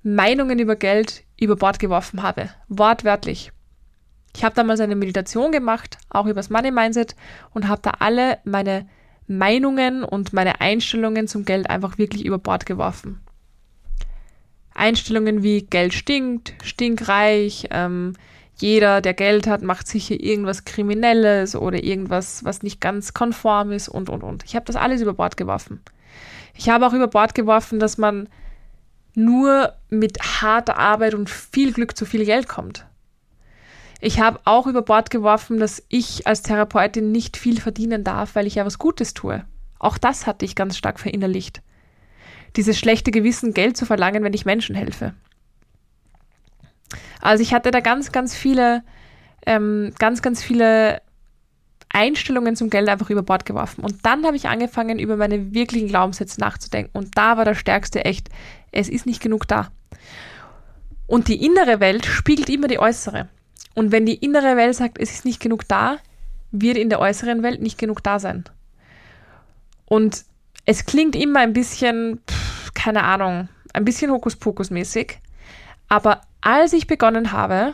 Meinungen 0.04 0.60
über 0.60 0.76
Geld 0.76 1.24
über 1.40 1.56
Bord 1.56 1.80
geworfen 1.80 2.22
habe. 2.22 2.50
Wortwörtlich. 2.68 3.52
Ich 4.36 4.44
habe 4.44 4.56
damals 4.56 4.80
eine 4.80 4.96
Meditation 4.96 5.52
gemacht, 5.52 5.98
auch 6.10 6.26
über 6.26 6.36
das 6.36 6.50
Money 6.50 6.72
Mindset 6.72 7.16
und 7.54 7.68
habe 7.68 7.82
da 7.82 7.92
alle 8.00 8.38
meine 8.44 8.88
Meinungen 9.28 10.04
und 10.04 10.34
meine 10.34 10.62
Einstellungen 10.62 11.28
zum 11.28 11.46
Geld 11.46 11.70
einfach 11.70 11.98
wirklich 11.98 12.26
über 12.26 12.38
Bord 12.38 12.66
geworfen. 12.66 13.22
Einstellungen 14.74 15.44
wie 15.44 15.64
Geld 15.64 15.94
stinkt, 15.94 16.54
stinkreich, 16.64 17.68
ähm, 17.72 18.14
jeder, 18.56 19.02
der 19.02 19.14
Geld 19.14 19.48
hat, 19.48 19.62
macht 19.62 19.88
sicher 19.88 20.16
irgendwas 20.20 20.66
Kriminelles 20.66 21.56
oder 21.56 21.84
irgendwas, 21.84 22.44
was 22.44 22.62
nicht 22.62 22.82
ganz 22.82 23.14
konform 23.14 23.72
ist 23.72 23.88
und, 23.88 24.10
und, 24.10 24.24
und. 24.24 24.44
Ich 24.46 24.56
habe 24.56 24.66
das 24.66 24.76
alles 24.76 25.02
über 25.02 25.14
Bord 25.14 25.38
geworfen. 25.38 25.82
Ich 26.60 26.68
habe 26.68 26.86
auch 26.86 26.92
über 26.92 27.08
Bord 27.08 27.36
geworfen, 27.36 27.80
dass 27.80 27.98
man 27.98 28.28
nur 29.16 29.76
mit 29.90 30.20
harter 30.42 30.76
Arbeit 30.78 31.14
und 31.14 31.30
viel 31.30 31.72
Glück 31.72 31.96
zu 31.96 32.06
viel 32.06 32.26
Geld 32.26 32.50
kommt. 32.50 32.86
Ich 34.02 34.20
habe 34.20 34.42
auch 34.44 34.68
über 34.68 34.82
Bord 34.82 35.10
geworfen, 35.10 35.58
dass 35.58 35.82
ich 35.88 36.28
als 36.28 36.42
Therapeutin 36.42 37.14
nicht 37.14 37.38
viel 37.38 37.62
verdienen 37.62 38.04
darf, 38.04 38.36
weil 38.36 38.46
ich 38.46 38.56
ja 38.56 38.66
was 38.66 38.78
Gutes 38.78 39.14
tue. 39.14 39.46
Auch 39.80 39.98
das 39.98 40.28
hatte 40.28 40.44
ich 40.44 40.54
ganz 40.54 40.76
stark 40.76 41.00
verinnerlicht. 41.00 41.62
Dieses 42.58 42.78
schlechte 42.78 43.12
Gewissen, 43.12 43.54
Geld 43.54 43.78
zu 43.78 43.86
verlangen, 43.86 44.26
wenn 44.26 44.34
ich 44.34 44.44
Menschen 44.44 44.76
helfe. 44.76 45.14
Also 47.22 47.42
ich 47.42 47.54
hatte 47.54 47.72
da 47.72 47.80
ganz, 47.80 48.12
ganz 48.12 48.36
viele, 48.36 48.84
ähm, 49.46 49.94
ganz, 49.98 50.22
ganz 50.22 50.44
viele 50.44 51.02
Einstellungen 51.90 52.56
zum 52.56 52.70
Geld 52.70 52.88
einfach 52.88 53.10
über 53.10 53.24
Bord 53.24 53.46
geworfen. 53.46 53.84
Und 53.84 54.06
dann 54.06 54.26
habe 54.26 54.38
ich 54.38 54.48
angefangen, 54.48 55.00
über 55.00 55.18
meine 55.18 55.54
wirklichen 55.54 55.88
Glaubenssätze 55.88 56.40
nachzudenken. 56.40 56.98
Und 56.98 57.18
da 57.18 57.38
war 57.38 57.46
der 57.46 57.56
stärkste 57.56 58.06
echt, 58.06 58.30
es 58.72 58.90
ist 58.90 59.06
nicht 59.06 59.22
genug 59.22 59.48
da. 59.48 59.72
Und 61.08 61.28
die 61.28 61.44
innere 61.44 61.80
Welt 61.80 62.06
spiegelt 62.06 62.50
immer 62.50 62.68
die 62.68 62.80
äußere. 62.80 63.28
Und 63.74 63.92
wenn 63.92 64.06
die 64.06 64.16
innere 64.16 64.56
Welt 64.56 64.76
sagt, 64.76 65.00
es 65.00 65.12
ist 65.12 65.26
nicht 65.26 65.40
genug 65.42 65.68
da, 65.68 65.98
wird 66.52 66.78
in 66.78 66.90
der 66.90 67.00
äußeren 67.00 67.42
Welt 67.44 67.62
nicht 67.62 67.78
genug 67.78 68.04
da 68.04 68.20
sein. 68.20 68.44
Und 69.86 70.24
es 70.66 70.86
klingt 70.86 71.16
immer 71.16 71.40
ein 71.40 71.54
bisschen, 71.54 72.22
pff, 72.30 72.74
keine 72.74 73.04
Ahnung, 73.04 73.50
ein 73.74 73.86
bisschen 73.86 74.12
Hokuspokus-mäßig. 74.12 75.18
Aber 75.88 76.22
als 76.42 76.74
ich 76.74 76.86
begonnen 76.86 77.32
habe, 77.32 77.74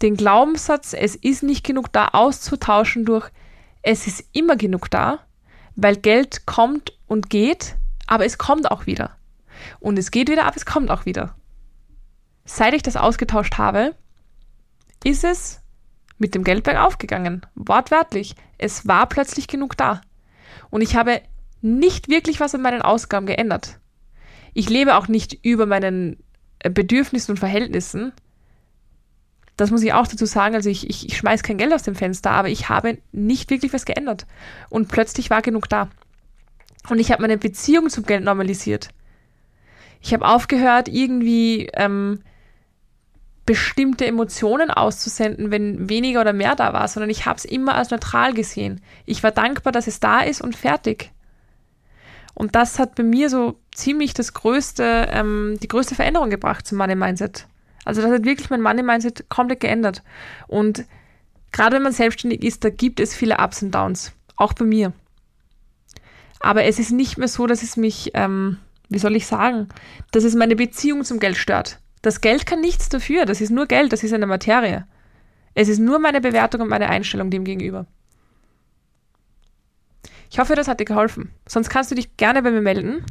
den 0.00 0.16
Glaubenssatz, 0.16 0.94
es 0.94 1.14
ist 1.14 1.42
nicht 1.42 1.64
genug 1.64 1.92
da, 1.92 2.08
auszutauschen 2.08 3.04
durch, 3.04 3.30
es 3.82 4.06
ist 4.06 4.24
immer 4.32 4.56
genug 4.56 4.90
da, 4.90 5.20
weil 5.76 5.96
Geld 5.96 6.46
kommt 6.46 6.92
und 7.06 7.30
geht, 7.30 7.76
aber 8.06 8.24
es 8.24 8.38
kommt 8.38 8.70
auch 8.70 8.86
wieder. 8.86 9.16
Und 9.78 9.98
es 9.98 10.10
geht 10.10 10.30
wieder, 10.30 10.46
aber 10.46 10.56
es 10.56 10.66
kommt 10.66 10.90
auch 10.90 11.06
wieder. 11.06 11.34
Seit 12.44 12.74
ich 12.74 12.82
das 12.82 12.96
ausgetauscht 12.96 13.58
habe, 13.58 13.94
ist 15.04 15.24
es 15.24 15.60
mit 16.18 16.34
dem 16.34 16.44
Geldberg 16.44 16.78
aufgegangen. 16.78 17.46
Wortwörtlich. 17.54 18.34
Es 18.58 18.86
war 18.86 19.08
plötzlich 19.08 19.48
genug 19.48 19.76
da. 19.76 20.02
Und 20.68 20.82
ich 20.82 20.96
habe 20.96 21.20
nicht 21.62 22.08
wirklich 22.08 22.40
was 22.40 22.54
an 22.54 22.62
meinen 22.62 22.82
Ausgaben 22.82 23.26
geändert. 23.26 23.78
Ich 24.52 24.68
lebe 24.68 24.96
auch 24.96 25.08
nicht 25.08 25.44
über 25.44 25.66
meinen 25.66 26.22
Bedürfnissen 26.62 27.32
und 27.32 27.38
Verhältnissen. 27.38 28.12
Das 29.60 29.70
muss 29.70 29.82
ich 29.82 29.92
auch 29.92 30.06
dazu 30.06 30.24
sagen. 30.24 30.54
Also 30.54 30.70
ich, 30.70 30.88
ich, 30.88 31.06
ich 31.06 31.18
schmeiß 31.18 31.42
kein 31.42 31.58
Geld 31.58 31.74
aus 31.74 31.82
dem 31.82 31.94
Fenster, 31.94 32.30
aber 32.30 32.48
ich 32.48 32.70
habe 32.70 32.96
nicht 33.12 33.50
wirklich 33.50 33.74
was 33.74 33.84
geändert. 33.84 34.26
Und 34.70 34.88
plötzlich 34.88 35.28
war 35.28 35.42
genug 35.42 35.68
da. 35.68 35.90
Und 36.88 36.98
ich 36.98 37.12
habe 37.12 37.20
meine 37.20 37.36
Beziehung 37.36 37.90
zum 37.90 38.06
Geld 38.06 38.24
normalisiert. 38.24 38.88
Ich 40.00 40.14
habe 40.14 40.26
aufgehört, 40.26 40.88
irgendwie 40.88 41.68
ähm, 41.74 42.22
bestimmte 43.44 44.06
Emotionen 44.06 44.70
auszusenden, 44.70 45.50
wenn 45.50 45.90
weniger 45.90 46.22
oder 46.22 46.32
mehr 46.32 46.56
da 46.56 46.72
war, 46.72 46.88
sondern 46.88 47.10
ich 47.10 47.26
habe 47.26 47.36
es 47.36 47.44
immer 47.44 47.74
als 47.74 47.90
neutral 47.90 48.32
gesehen. 48.32 48.80
Ich 49.04 49.22
war 49.22 49.30
dankbar, 49.30 49.72
dass 49.72 49.86
es 49.86 50.00
da 50.00 50.20
ist 50.20 50.40
und 50.40 50.56
fertig. 50.56 51.12
Und 52.32 52.54
das 52.54 52.78
hat 52.78 52.94
bei 52.94 53.02
mir 53.02 53.28
so 53.28 53.60
ziemlich 53.74 54.14
das 54.14 54.32
größte, 54.32 55.08
ähm, 55.10 55.58
die 55.62 55.68
größte 55.68 55.94
Veränderung 55.94 56.30
gebracht 56.30 56.66
zum 56.66 56.78
Money 56.78 56.94
Mindset. 56.94 57.46
Also 57.84 58.02
das 58.02 58.10
hat 58.10 58.24
wirklich 58.24 58.50
mein 58.50 58.60
Money 58.60 58.82
Mindset 58.82 59.28
komplett 59.28 59.60
geändert. 59.60 60.02
Und 60.46 60.84
gerade 61.52 61.76
wenn 61.76 61.82
man 61.82 61.92
selbstständig 61.92 62.42
ist, 62.42 62.64
da 62.64 62.70
gibt 62.70 63.00
es 63.00 63.14
viele 63.14 63.38
Ups 63.38 63.62
und 63.62 63.74
Downs. 63.74 64.12
Auch 64.36 64.52
bei 64.52 64.64
mir. 64.64 64.92
Aber 66.40 66.64
es 66.64 66.78
ist 66.78 66.90
nicht 66.90 67.18
mehr 67.18 67.28
so, 67.28 67.46
dass 67.46 67.62
es 67.62 67.76
mich, 67.76 68.10
ähm, 68.14 68.58
wie 68.88 68.98
soll 68.98 69.16
ich 69.16 69.26
sagen, 69.26 69.68
dass 70.10 70.24
es 70.24 70.34
meine 70.34 70.56
Beziehung 70.56 71.04
zum 71.04 71.20
Geld 71.20 71.36
stört. 71.36 71.78
Das 72.02 72.20
Geld 72.20 72.46
kann 72.46 72.60
nichts 72.60 72.88
dafür. 72.88 73.26
Das 73.26 73.40
ist 73.40 73.50
nur 73.50 73.66
Geld, 73.66 73.92
das 73.92 74.02
ist 74.02 74.12
eine 74.12 74.26
Materie. 74.26 74.86
Es 75.54 75.68
ist 75.68 75.78
nur 75.78 75.98
meine 75.98 76.20
Bewertung 76.20 76.62
und 76.62 76.68
meine 76.68 76.88
Einstellung 76.88 77.30
dem 77.30 77.44
gegenüber. 77.44 77.86
Ich 80.30 80.38
hoffe, 80.38 80.54
das 80.54 80.68
hat 80.68 80.80
dir 80.80 80.84
geholfen. 80.84 81.30
Sonst 81.46 81.70
kannst 81.70 81.90
du 81.90 81.94
dich 81.94 82.16
gerne 82.16 82.42
bei 82.42 82.50
mir 82.50 82.62
melden 82.62 83.04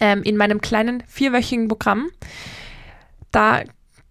ähm, 0.00 0.22
in 0.22 0.36
meinem 0.36 0.60
kleinen 0.60 1.02
vierwöchigen 1.06 1.68
Programm. 1.68 2.08
Da 3.32 3.62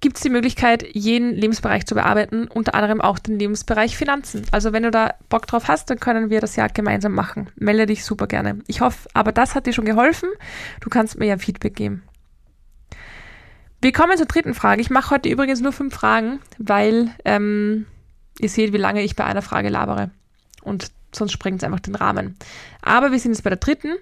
gibt 0.02 0.18
es 0.18 0.24
die 0.24 0.30
Möglichkeit, 0.30 0.84
jeden 0.94 1.34
Lebensbereich 1.36 1.86
zu 1.86 1.96
bearbeiten, 1.96 2.48
unter 2.48 2.74
anderem 2.74 3.02
auch 3.02 3.20
den 3.20 3.38
Lebensbereich 3.38 3.96
Finanzen. 3.96 4.46
Also 4.52 4.74
wenn 4.74 4.84
du 4.84 4.92
da 4.92 5.14
Bock 5.30 5.46
drauf 5.48 5.68
hast, 5.68 5.90
dann 5.90 6.00
können 6.00 6.30
wir 6.30 6.42
das 6.42 6.56
ja 6.56 6.68
gemeinsam 6.68 7.14
machen. 7.14 7.50
Melde 7.56 7.86
dich 7.86 8.04
super 8.04 8.28
gerne. 8.28 8.60
Ich 8.68 8.82
hoffe, 8.82 9.08
aber 9.14 9.32
das 9.32 9.56
hat 9.56 9.68
dir 9.68 9.74
schon 9.74 9.86
geholfen. 9.86 10.30
Du 10.82 10.90
kannst 10.90 11.18
mir 11.20 11.28
ja 11.28 11.38
Feedback 11.38 11.76
geben. 11.76 12.04
Wir 13.80 13.92
kommen 13.92 14.18
zur 14.18 14.26
dritten 14.28 14.54
Frage. 14.54 14.82
Ich 14.82 14.90
mache 14.90 15.12
heute 15.12 15.30
übrigens 15.30 15.62
nur 15.62 15.72
fünf 15.72 15.94
Fragen, 15.94 16.40
weil 16.58 17.12
ähm, 17.26 17.86
ihr 18.40 18.50
seht, 18.50 18.74
wie 18.74 18.78
lange 18.78 19.02
ich 19.02 19.16
bei 19.16 19.24
einer 19.24 19.42
Frage 19.42 19.70
labere. 19.70 20.12
Und 20.64 20.92
sonst 21.16 21.32
sprengt 21.32 21.62
es 21.62 21.64
einfach 21.64 21.80
den 21.80 21.96
Rahmen. 21.96 22.36
Aber 22.82 23.12
wir 23.12 23.20
sind 23.20 23.32
jetzt 23.32 23.44
bei 23.44 23.50
der 23.50 23.60
dritten. 23.60 23.96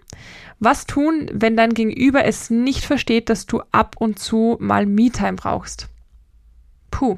Was 0.60 0.86
tun, 0.86 1.30
wenn 1.32 1.56
dein 1.56 1.74
Gegenüber 1.74 2.26
es 2.26 2.50
nicht 2.50 2.86
versteht, 2.86 3.30
dass 3.30 3.46
du 3.46 3.62
ab 3.72 3.96
und 4.00 4.20
zu 4.20 4.58
mal 4.60 4.86
Me-Time 4.86 5.34
brauchst? 5.34 5.88
Puh. 6.92 7.18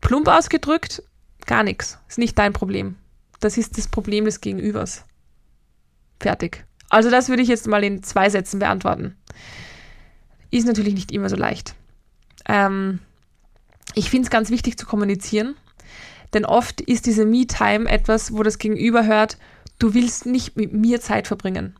Plump 0.00 0.28
ausgedrückt, 0.28 1.02
gar 1.46 1.64
nichts. 1.64 1.98
Ist 2.08 2.18
nicht 2.18 2.38
dein 2.38 2.52
Problem. 2.52 2.96
Das 3.40 3.58
ist 3.58 3.76
das 3.76 3.88
Problem 3.88 4.24
des 4.24 4.40
Gegenübers. 4.40 5.04
Fertig. 6.20 6.64
Also 6.88 7.10
das 7.10 7.28
würde 7.28 7.42
ich 7.42 7.48
jetzt 7.48 7.66
mal 7.66 7.82
in 7.82 8.02
zwei 8.02 8.30
Sätzen 8.30 8.60
beantworten. 8.60 9.16
Ist 10.50 10.66
natürlich 10.66 10.94
nicht 10.94 11.10
immer 11.10 11.28
so 11.28 11.36
leicht. 11.36 11.74
Ähm, 12.48 13.00
ich 13.94 14.08
finde 14.08 14.26
es 14.26 14.30
ganz 14.30 14.50
wichtig 14.50 14.78
zu 14.78 14.86
kommunizieren 14.86 15.56
denn 16.34 16.44
oft 16.44 16.80
ist 16.80 17.06
diese 17.06 17.24
Me-Time 17.24 17.88
etwas, 17.88 18.32
wo 18.32 18.42
das 18.42 18.58
Gegenüber 18.58 19.06
hört, 19.06 19.38
du 19.78 19.94
willst 19.94 20.26
nicht 20.26 20.56
mit 20.56 20.72
mir 20.72 21.00
Zeit 21.00 21.26
verbringen. 21.26 21.76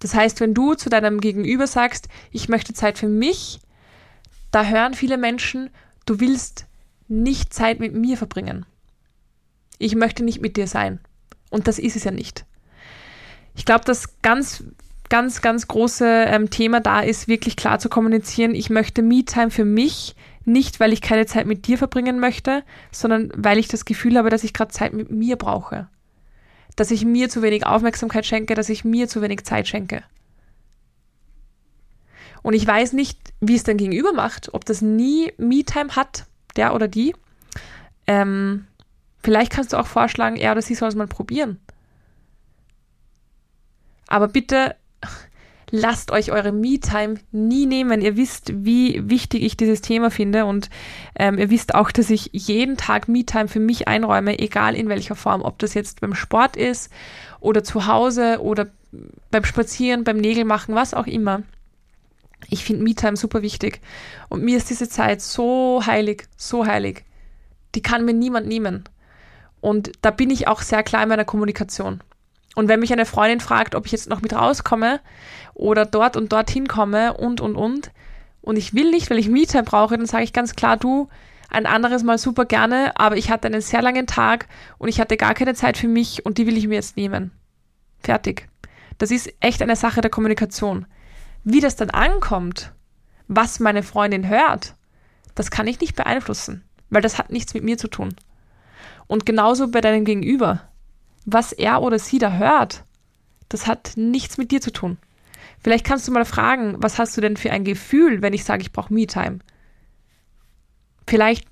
Das 0.00 0.14
heißt, 0.14 0.40
wenn 0.40 0.54
du 0.54 0.74
zu 0.74 0.88
deinem 0.88 1.20
Gegenüber 1.20 1.66
sagst, 1.66 2.08
ich 2.30 2.48
möchte 2.48 2.72
Zeit 2.72 2.98
für 2.98 3.08
mich, 3.08 3.60
da 4.50 4.64
hören 4.64 4.94
viele 4.94 5.18
Menschen, 5.18 5.70
du 6.06 6.20
willst 6.20 6.66
nicht 7.08 7.52
Zeit 7.52 7.80
mit 7.80 7.94
mir 7.94 8.16
verbringen. 8.16 8.64
Ich 9.78 9.94
möchte 9.94 10.24
nicht 10.24 10.40
mit 10.40 10.56
dir 10.56 10.66
sein. 10.66 11.00
Und 11.50 11.66
das 11.66 11.78
ist 11.78 11.96
es 11.96 12.04
ja 12.04 12.10
nicht. 12.10 12.44
Ich 13.54 13.64
glaube, 13.64 13.84
das 13.84 14.20
ganz, 14.22 14.64
ganz, 15.08 15.40
ganz 15.40 15.66
große 15.66 16.06
ähm, 16.06 16.50
Thema 16.50 16.80
da 16.80 17.00
ist, 17.00 17.28
wirklich 17.28 17.56
klar 17.56 17.78
zu 17.78 17.88
kommunizieren, 17.88 18.54
ich 18.54 18.70
möchte 18.70 19.02
Me-Time 19.02 19.50
für 19.50 19.64
mich, 19.64 20.14
nicht, 20.48 20.80
weil 20.80 20.92
ich 20.92 21.00
keine 21.00 21.26
Zeit 21.26 21.46
mit 21.46 21.66
dir 21.66 21.78
verbringen 21.78 22.18
möchte, 22.18 22.64
sondern 22.90 23.30
weil 23.36 23.58
ich 23.58 23.68
das 23.68 23.84
Gefühl 23.84 24.16
habe, 24.18 24.30
dass 24.30 24.44
ich 24.44 24.52
gerade 24.52 24.72
Zeit 24.72 24.92
mit 24.92 25.10
mir 25.10 25.36
brauche. 25.36 25.88
Dass 26.74 26.90
ich 26.90 27.04
mir 27.04 27.28
zu 27.28 27.42
wenig 27.42 27.66
Aufmerksamkeit 27.66 28.26
schenke, 28.26 28.54
dass 28.54 28.68
ich 28.68 28.84
mir 28.84 29.08
zu 29.08 29.22
wenig 29.22 29.44
Zeit 29.44 29.68
schenke. 29.68 30.02
Und 32.42 32.54
ich 32.54 32.66
weiß 32.66 32.92
nicht, 32.92 33.18
wie 33.40 33.56
es 33.56 33.64
dein 33.64 33.76
Gegenüber 33.76 34.12
macht, 34.12 34.54
ob 34.54 34.64
das 34.64 34.80
nie 34.80 35.32
Me-Time 35.38 35.96
hat, 35.96 36.26
der 36.56 36.74
oder 36.74 36.88
die. 36.88 37.14
Ähm, 38.06 38.66
vielleicht 39.22 39.52
kannst 39.52 39.72
du 39.72 39.76
auch 39.76 39.86
vorschlagen, 39.86 40.36
er 40.36 40.52
oder 40.52 40.62
sie 40.62 40.74
soll 40.74 40.88
es 40.88 40.94
mal 40.94 41.06
probieren. 41.06 41.60
Aber 44.06 44.28
bitte 44.28 44.76
lasst 45.70 46.10
euch 46.10 46.32
eure 46.32 46.52
Me-Time 46.52 47.16
nie 47.32 47.66
nehmen. 47.66 48.00
Ihr 48.00 48.16
wisst, 48.16 48.52
wie 48.64 49.08
wichtig 49.08 49.42
ich 49.42 49.56
dieses 49.56 49.80
Thema 49.80 50.10
finde 50.10 50.44
und 50.44 50.70
ähm, 51.14 51.38
ihr 51.38 51.50
wisst 51.50 51.74
auch, 51.74 51.90
dass 51.90 52.10
ich 52.10 52.30
jeden 52.32 52.76
Tag 52.76 53.08
Me-Time 53.08 53.48
für 53.48 53.60
mich 53.60 53.88
einräume, 53.88 54.38
egal 54.38 54.74
in 54.74 54.88
welcher 54.88 55.14
Form, 55.14 55.42
ob 55.42 55.58
das 55.58 55.74
jetzt 55.74 56.00
beim 56.00 56.14
Sport 56.14 56.56
ist 56.56 56.90
oder 57.40 57.64
zu 57.64 57.86
Hause 57.86 58.40
oder 58.40 58.68
beim 59.30 59.44
Spazieren, 59.44 60.04
beim 60.04 60.16
Nägelmachen, 60.16 60.74
was 60.74 60.94
auch 60.94 61.06
immer. 61.06 61.42
Ich 62.48 62.64
finde 62.64 62.84
Me-Time 62.84 63.16
super 63.16 63.42
wichtig 63.42 63.80
und 64.28 64.42
mir 64.42 64.56
ist 64.56 64.70
diese 64.70 64.88
Zeit 64.88 65.20
so 65.20 65.82
heilig, 65.84 66.24
so 66.36 66.66
heilig. 66.66 67.04
Die 67.74 67.82
kann 67.82 68.04
mir 68.04 68.14
niemand 68.14 68.46
nehmen. 68.46 68.84
Und 69.60 69.92
da 70.02 70.10
bin 70.10 70.30
ich 70.30 70.46
auch 70.46 70.62
sehr 70.62 70.82
klar 70.82 71.02
in 71.02 71.08
meiner 71.08 71.24
Kommunikation. 71.24 72.00
Und 72.58 72.66
wenn 72.66 72.80
mich 72.80 72.92
eine 72.92 73.06
Freundin 73.06 73.38
fragt, 73.38 73.76
ob 73.76 73.86
ich 73.86 73.92
jetzt 73.92 74.08
noch 74.08 74.20
mit 74.20 74.32
rauskomme 74.32 74.98
oder 75.54 75.86
dort 75.86 76.16
und 76.16 76.32
dorthin 76.32 76.66
komme 76.66 77.14
und, 77.14 77.40
und, 77.40 77.54
und, 77.54 77.92
und 78.40 78.56
ich 78.56 78.74
will 78.74 78.90
nicht, 78.90 79.08
weil 79.10 79.18
ich 79.18 79.28
me 79.28 79.44
brauche, 79.62 79.96
dann 79.96 80.06
sage 80.06 80.24
ich 80.24 80.32
ganz 80.32 80.56
klar, 80.56 80.76
du, 80.76 81.08
ein 81.50 81.66
anderes 81.66 82.02
Mal 82.02 82.18
super 82.18 82.46
gerne, 82.46 82.98
aber 82.98 83.16
ich 83.16 83.30
hatte 83.30 83.46
einen 83.46 83.60
sehr 83.60 83.80
langen 83.80 84.08
Tag 84.08 84.48
und 84.78 84.88
ich 84.88 84.98
hatte 85.00 85.16
gar 85.16 85.34
keine 85.34 85.54
Zeit 85.54 85.78
für 85.78 85.86
mich 85.86 86.26
und 86.26 86.36
die 86.36 86.48
will 86.48 86.56
ich 86.56 86.66
mir 86.66 86.74
jetzt 86.74 86.96
nehmen. 86.96 87.30
Fertig. 88.00 88.48
Das 88.98 89.12
ist 89.12 89.32
echt 89.38 89.62
eine 89.62 89.76
Sache 89.76 90.00
der 90.00 90.10
Kommunikation. 90.10 90.86
Wie 91.44 91.60
das 91.60 91.76
dann 91.76 91.90
ankommt, 91.90 92.72
was 93.28 93.60
meine 93.60 93.84
Freundin 93.84 94.28
hört, 94.28 94.74
Das 95.36 95.52
kann 95.52 95.68
ich 95.68 95.80
nicht 95.80 95.94
beeinflussen, 95.94 96.64
weil 96.90 97.02
das 97.02 97.18
hat 97.18 97.30
nichts 97.30 97.54
mit 97.54 97.62
mir 97.62 97.78
zu 97.78 97.86
tun. 97.86 98.16
Und 99.06 99.26
genauso 99.26 99.70
bei 99.70 99.80
deinem 99.80 100.04
Gegenüber. 100.04 100.67
Was 101.30 101.52
er 101.52 101.82
oder 101.82 101.98
sie 101.98 102.18
da 102.18 102.38
hört, 102.38 102.84
das 103.50 103.66
hat 103.66 103.92
nichts 103.96 104.38
mit 104.38 104.50
dir 104.50 104.62
zu 104.62 104.72
tun. 104.72 104.96
Vielleicht 105.62 105.84
kannst 105.84 106.08
du 106.08 106.12
mal 106.12 106.24
fragen, 106.24 106.76
was 106.78 106.98
hast 106.98 107.18
du 107.18 107.20
denn 107.20 107.36
für 107.36 107.50
ein 107.50 107.64
Gefühl, 107.64 108.22
wenn 108.22 108.32
ich 108.32 108.44
sage, 108.44 108.62
ich 108.62 108.72
brauche 108.72 108.94
Me-Time? 108.94 109.40
Vielleicht 111.06 111.46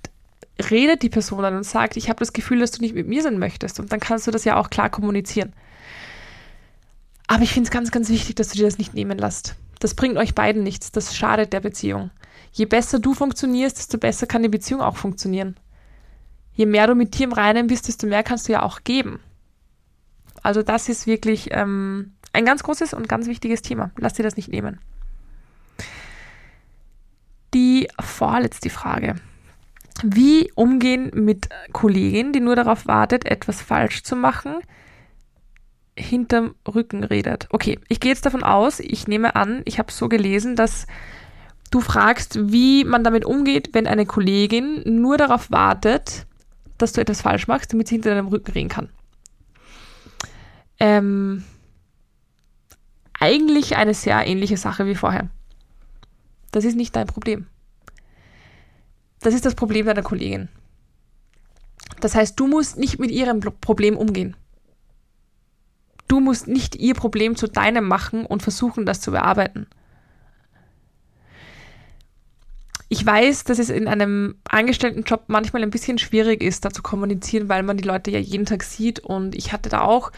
redet 0.71 1.03
die 1.03 1.11
Person 1.11 1.43
dann 1.43 1.59
und 1.59 1.65
sagt, 1.65 1.99
ich 1.99 2.09
habe 2.09 2.21
das 2.21 2.33
Gefühl, 2.33 2.61
dass 2.61 2.71
du 2.71 2.81
nicht 2.81 2.95
mit 2.95 3.07
mir 3.07 3.23
sein 3.23 3.39
möchtest. 3.39 3.79
Und 3.79 3.93
dann 3.93 4.01
kannst 4.01 4.27
du 4.27 4.31
das 4.31 4.45
ja 4.45 4.57
auch 4.57 4.71
klar 4.71 4.89
kommunizieren. 4.89 5.53
Aber 7.27 7.43
ich 7.43 7.53
finde 7.53 7.67
es 7.67 7.71
ganz, 7.71 7.91
ganz 7.91 8.09
wichtig, 8.09 8.35
dass 8.37 8.49
du 8.49 8.57
dir 8.57 8.65
das 8.65 8.79
nicht 8.79 8.95
nehmen 8.95 9.19
lässt. 9.19 9.57
Das 9.81 9.95
bringt 9.95 10.17
euch 10.17 10.35
beiden 10.35 10.63
nichts. 10.63 10.91
Das 10.91 11.15
schadet 11.15 11.53
der 11.53 11.61
Beziehung. 11.61 12.11
Je 12.51 12.65
besser 12.65 12.99
du 12.99 13.13
funktionierst, 13.13 13.77
desto 13.77 13.99
besser 13.99 14.27
kann 14.27 14.43
die 14.43 14.49
Beziehung 14.49 14.81
auch 14.81 14.97
funktionieren. 14.97 15.57
Je 16.55 16.65
mehr 16.65 16.87
du 16.87 16.95
mit 16.95 17.19
dir 17.19 17.25
im 17.25 17.35
Reinen 17.35 17.67
bist, 17.67 17.89
desto 17.89 18.07
mehr 18.07 18.23
kannst 18.23 18.49
du 18.49 18.53
ja 18.53 18.63
auch 18.63 18.83
geben. 18.83 19.21
Also 20.47 20.63
das 20.63 20.89
ist 20.89 21.09
wirklich 21.09 21.49
ähm, 21.51 22.13
ein 22.33 22.45
ganz 22.45 22.63
großes 22.63 22.95
und 22.95 23.09
ganz 23.09 23.27
wichtiges 23.27 23.63
Thema. 23.63 23.91
Lass 23.99 24.13
dir 24.13 24.23
das 24.23 24.37
nicht 24.37 24.49
nehmen. 24.49 24.79
Die 27.53 27.89
vorletzte 27.99 28.71
Frage. 28.71 29.17
Wie 30.05 30.53
umgehen 30.55 31.11
mit 31.15 31.49
Kollegin, 31.73 32.33
die 32.33 32.39
nur 32.39 32.55
darauf 32.55 32.87
wartet, 32.87 33.27
etwas 33.27 33.61
falsch 33.61 34.05
zu 34.05 34.15
machen, 34.15 34.55
hinterm 35.99 36.55
Rücken 36.73 37.03
redet? 37.03 37.49
Okay, 37.51 37.81
ich 37.89 37.99
gehe 37.99 38.13
jetzt 38.13 38.25
davon 38.25 38.45
aus, 38.45 38.79
ich 38.79 39.09
nehme 39.09 39.35
an, 39.35 39.63
ich 39.65 39.81
habe 39.81 39.91
so 39.91 40.09
gelesen, 40.09 40.55
dass 40.55 40.87
du 41.73 41.81
fragst, 41.81 42.53
wie 42.53 42.85
man 42.85 43.03
damit 43.03 43.25
umgeht, 43.25 43.71
wenn 43.73 43.89
eine 43.89 44.07
Kollegin 44.07 44.83
nur 44.85 45.17
darauf 45.17 45.51
wartet, 45.51 46.25
dass 46.79 46.93
du 46.93 47.01
etwas 47.01 47.21
falsch 47.23 47.49
machst, 47.49 47.73
damit 47.73 47.89
sie 47.89 47.97
hinter 47.97 48.11
deinem 48.11 48.29
Rücken 48.29 48.53
reden 48.53 48.69
kann. 48.69 48.91
Ähm, 50.79 51.45
eigentlich 53.19 53.77
eine 53.77 53.95
sehr 53.95 54.27
ähnliche 54.27 54.57
Sache 54.57 54.87
wie 54.87 54.95
vorher. 54.95 55.29
Das 56.53 56.65
ist 56.65 56.77
nicht 56.77 56.95
dein 56.97 57.07
Problem. 57.07 57.47
Das 59.21 59.35
ist 59.35 59.47
das 59.47 59.55
Problem 59.55 59.87
deiner 59.87 60.03
Kollegin. 60.03 60.49
Das 62.01 62.15
heißt, 62.15 62.39
du 62.39 62.47
musst 62.47 62.77
nicht 62.77 62.99
mit 62.99 63.11
ihrem 63.11 63.41
Problem 63.41 63.97
umgehen. 63.97 64.37
Du 66.09 66.21
musst 66.21 66.47
nicht 66.47 66.77
ihr 66.77 66.95
Problem 66.95 67.37
zu 67.37 67.49
deinem 67.49 67.89
machen 67.89 68.27
und 68.27 68.43
versuchen, 68.43 68.87
das 68.87 69.01
zu 69.01 69.11
bearbeiten. 69.11 69.67
Ich 72.89 73.05
weiß, 73.05 73.43
dass 73.45 73.59
es 73.59 73.69
in 73.69 73.89
einem 73.89 74.37
Angestelltenjob 74.45 75.25
manchmal 75.27 75.65
ein 75.65 75.71
bisschen 75.71 75.99
schwierig 75.99 76.43
ist, 76.43 76.65
da 76.65 76.71
zu 76.71 76.83
kommunizieren, 76.83 77.49
weil 77.49 77.65
man 77.65 77.77
die 77.77 77.83
Leute 77.83 78.13
ja 78.13 78.21
jeden 78.21 78.47
Tag 78.47 78.63
sieht. 78.63 79.01
Und 79.01 79.35
ich 79.35 79.53
hatte 79.53 79.69
da 79.69 79.81
auch 79.81 80.13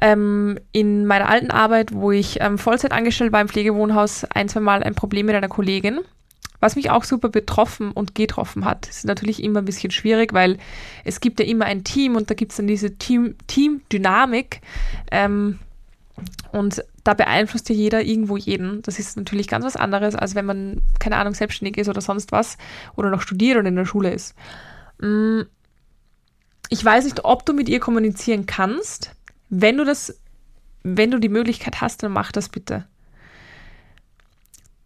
ähm, 0.00 0.58
in 0.72 1.06
meiner 1.06 1.28
alten 1.28 1.50
Arbeit, 1.50 1.92
wo 1.92 2.10
ich 2.12 2.40
ähm, 2.40 2.58
Vollzeit 2.58 2.92
angestellt 2.92 3.32
war 3.32 3.40
im 3.40 3.48
Pflegewohnhaus, 3.48 4.24
ein, 4.24 4.48
zwei 4.48 4.60
Mal 4.60 4.82
ein 4.82 4.94
Problem 4.94 5.26
mit 5.26 5.34
einer 5.34 5.48
Kollegin. 5.48 6.00
Was 6.60 6.74
mich 6.74 6.90
auch 6.90 7.04
super 7.04 7.28
betroffen 7.28 7.92
und 7.92 8.16
getroffen 8.16 8.64
hat. 8.64 8.88
Das 8.88 8.98
ist 8.98 9.06
natürlich 9.06 9.44
immer 9.44 9.60
ein 9.60 9.64
bisschen 9.64 9.92
schwierig, 9.92 10.32
weil 10.32 10.58
es 11.04 11.20
gibt 11.20 11.38
ja 11.38 11.46
immer 11.46 11.66
ein 11.66 11.84
Team 11.84 12.16
und 12.16 12.30
da 12.30 12.34
gibt 12.34 12.50
es 12.50 12.56
dann 12.56 12.66
diese 12.66 12.98
Team, 12.98 13.36
Team-Dynamik. 13.46 14.60
Ähm, 15.12 15.60
und 16.50 16.82
da 17.04 17.14
beeinflusst 17.14 17.68
ja 17.68 17.74
jeder 17.74 18.02
irgendwo 18.02 18.36
jeden. 18.36 18.82
Das 18.82 18.98
ist 18.98 19.16
natürlich 19.16 19.46
ganz 19.46 19.64
was 19.64 19.76
anderes, 19.76 20.14
als 20.14 20.34
wenn 20.34 20.46
man, 20.46 20.82
keine 20.98 21.16
Ahnung, 21.16 21.34
selbstständig 21.34 21.76
ist 21.76 21.88
oder 21.88 22.00
sonst 22.00 22.32
was 22.32 22.58
oder 22.96 23.10
noch 23.10 23.22
studiert 23.22 23.56
oder 23.56 23.68
in 23.68 23.76
der 23.76 23.86
Schule 23.86 24.12
ist. 24.12 24.34
Mm, 25.00 25.42
ich 26.70 26.84
weiß 26.84 27.04
nicht, 27.04 27.24
ob 27.24 27.46
du 27.46 27.52
mit 27.52 27.68
ihr 27.68 27.80
kommunizieren 27.80 28.46
kannst. 28.46 29.12
Wenn 29.50 29.76
du 29.76 29.84
das, 29.84 30.18
wenn 30.82 31.10
du 31.10 31.18
die 31.18 31.28
Möglichkeit 31.28 31.80
hast, 31.80 32.02
dann 32.02 32.12
mach 32.12 32.32
das 32.32 32.48
bitte 32.48 32.86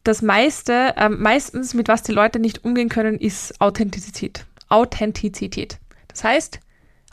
das 0.04 0.22
meiste, 0.22 0.94
äh, 0.96 1.08
meistens 1.08 1.74
mit 1.74 1.88
was 1.88 2.02
die 2.02 2.12
Leute 2.12 2.38
nicht 2.38 2.64
umgehen 2.64 2.88
können, 2.88 3.18
ist 3.18 3.60
Authentizität. 3.60 4.44
Authentizität. 4.68 5.78
Das 6.08 6.24
heißt, 6.24 6.60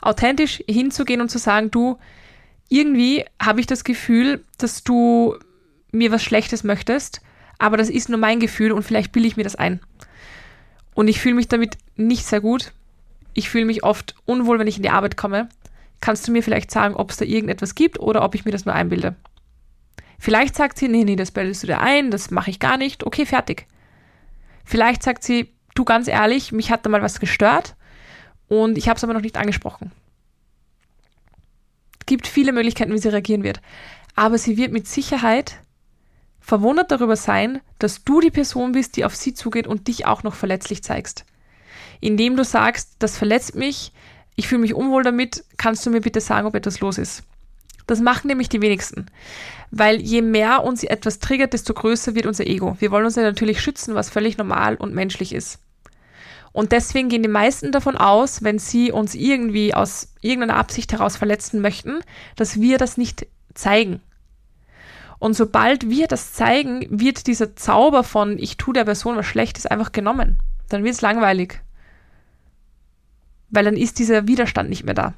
authentisch 0.00 0.62
hinzugehen 0.68 1.20
und 1.20 1.30
zu 1.30 1.38
sagen, 1.38 1.70
du, 1.70 1.98
irgendwie 2.68 3.24
habe 3.40 3.60
ich 3.60 3.66
das 3.66 3.84
Gefühl, 3.84 4.44
dass 4.58 4.82
du 4.82 5.36
mir 5.92 6.12
was 6.12 6.22
Schlechtes 6.22 6.64
möchtest, 6.64 7.20
aber 7.58 7.76
das 7.76 7.90
ist 7.90 8.08
nur 8.08 8.18
mein 8.18 8.40
Gefühl 8.40 8.72
und 8.72 8.82
vielleicht 8.82 9.12
bilde 9.12 9.28
ich 9.28 9.36
mir 9.36 9.44
das 9.44 9.56
ein. 9.56 9.80
Und 10.94 11.08
ich 11.08 11.20
fühle 11.20 11.34
mich 11.34 11.48
damit 11.48 11.78
nicht 11.96 12.26
sehr 12.26 12.40
gut. 12.40 12.72
Ich 13.34 13.48
fühle 13.50 13.64
mich 13.64 13.84
oft 13.84 14.14
unwohl, 14.24 14.58
wenn 14.58 14.66
ich 14.66 14.76
in 14.76 14.82
die 14.82 14.90
Arbeit 14.90 15.16
komme. 15.16 15.48
Kannst 16.00 16.26
du 16.26 16.32
mir 16.32 16.42
vielleicht 16.42 16.70
sagen, 16.70 16.94
ob 16.94 17.10
es 17.10 17.18
da 17.18 17.24
irgendetwas 17.24 17.74
gibt 17.74 18.00
oder 18.00 18.22
ob 18.22 18.34
ich 18.34 18.44
mir 18.44 18.52
das 18.52 18.64
nur 18.64 18.74
einbilde? 18.74 19.16
Vielleicht 20.18 20.54
sagt 20.54 20.78
sie, 20.78 20.88
nee, 20.88 21.04
nee, 21.04 21.16
das 21.16 21.30
bildest 21.30 21.62
du 21.62 21.66
dir 21.66 21.80
ein, 21.80 22.10
das 22.10 22.30
mache 22.30 22.50
ich 22.50 22.58
gar 22.58 22.76
nicht. 22.76 23.04
Okay, 23.04 23.26
fertig. 23.26 23.66
Vielleicht 24.64 25.02
sagt 25.02 25.24
sie, 25.24 25.54
du 25.74 25.84
ganz 25.84 26.08
ehrlich, 26.08 26.52
mich 26.52 26.70
hat 26.70 26.84
da 26.84 26.90
mal 26.90 27.02
was 27.02 27.20
gestört 27.20 27.74
und 28.48 28.76
ich 28.76 28.88
habe 28.88 28.96
es 28.96 29.04
aber 29.04 29.14
noch 29.14 29.22
nicht 29.22 29.36
angesprochen. 29.36 29.92
Es 31.98 32.06
gibt 32.06 32.26
viele 32.26 32.52
Möglichkeiten, 32.52 32.92
wie 32.92 32.98
sie 32.98 33.08
reagieren 33.08 33.44
wird. 33.44 33.60
Aber 34.16 34.36
sie 34.38 34.56
wird 34.56 34.72
mit 34.72 34.88
Sicherheit 34.88 35.60
verwundert 36.40 36.90
darüber 36.90 37.16
sein, 37.16 37.60
dass 37.78 38.02
du 38.04 38.20
die 38.20 38.30
Person 38.30 38.72
bist, 38.72 38.96
die 38.96 39.04
auf 39.04 39.14
sie 39.14 39.34
zugeht 39.34 39.66
und 39.66 39.86
dich 39.88 40.06
auch 40.06 40.22
noch 40.22 40.34
verletzlich 40.34 40.82
zeigst. 40.82 41.24
Indem 42.00 42.36
du 42.36 42.44
sagst, 42.44 42.96
das 42.98 43.16
verletzt 43.16 43.54
mich, 43.54 43.92
ich 44.40 44.48
fühle 44.48 44.62
mich 44.62 44.72
unwohl 44.72 45.02
damit, 45.02 45.44
kannst 45.58 45.84
du 45.84 45.90
mir 45.90 46.00
bitte 46.00 46.22
sagen, 46.22 46.46
ob 46.46 46.54
etwas 46.54 46.80
los 46.80 46.96
ist. 46.96 47.24
Das 47.86 48.00
machen 48.00 48.28
nämlich 48.28 48.48
die 48.48 48.62
wenigsten. 48.62 49.04
Weil 49.70 50.00
je 50.00 50.22
mehr 50.22 50.64
uns 50.64 50.82
etwas 50.82 51.18
triggert, 51.18 51.52
desto 51.52 51.74
größer 51.74 52.14
wird 52.14 52.24
unser 52.24 52.46
Ego. 52.46 52.74
Wir 52.80 52.90
wollen 52.90 53.04
uns 53.04 53.16
ja 53.16 53.22
natürlich 53.22 53.60
schützen, 53.60 53.94
was 53.94 54.08
völlig 54.08 54.38
normal 54.38 54.76
und 54.76 54.94
menschlich 54.94 55.34
ist. 55.34 55.58
Und 56.52 56.72
deswegen 56.72 57.10
gehen 57.10 57.22
die 57.22 57.28
meisten 57.28 57.70
davon 57.70 57.98
aus, 57.98 58.42
wenn 58.42 58.58
sie 58.58 58.92
uns 58.92 59.14
irgendwie 59.14 59.74
aus 59.74 60.14
irgendeiner 60.22 60.56
Absicht 60.56 60.90
heraus 60.90 61.18
verletzen 61.18 61.60
möchten, 61.60 62.00
dass 62.34 62.62
wir 62.62 62.78
das 62.78 62.96
nicht 62.96 63.26
zeigen. 63.52 64.00
Und 65.18 65.34
sobald 65.34 65.90
wir 65.90 66.06
das 66.06 66.32
zeigen, 66.32 66.86
wird 66.88 67.26
dieser 67.26 67.54
Zauber 67.56 68.04
von 68.04 68.38
ich 68.38 68.56
tue 68.56 68.72
der 68.72 68.84
Person 68.84 69.16
was 69.16 69.26
Schlechtes 69.26 69.66
einfach 69.66 69.92
genommen. 69.92 70.38
Dann 70.70 70.82
wird 70.82 70.94
es 70.94 71.02
langweilig. 71.02 71.60
Weil 73.50 73.64
dann 73.64 73.76
ist 73.76 73.98
dieser 73.98 74.26
Widerstand 74.26 74.68
nicht 74.68 74.84
mehr 74.84 74.94
da. 74.94 75.14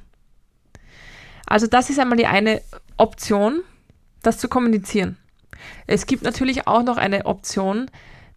Also 1.45 1.67
das 1.67 1.89
ist 1.89 1.99
einmal 1.99 2.17
die 2.17 2.25
eine 2.25 2.61
Option, 2.97 3.61
das 4.21 4.37
zu 4.37 4.47
kommunizieren. 4.47 5.17
Es 5.87 6.05
gibt 6.05 6.23
natürlich 6.23 6.67
auch 6.67 6.83
noch 6.83 6.97
eine 6.97 7.25
Option, 7.25 7.89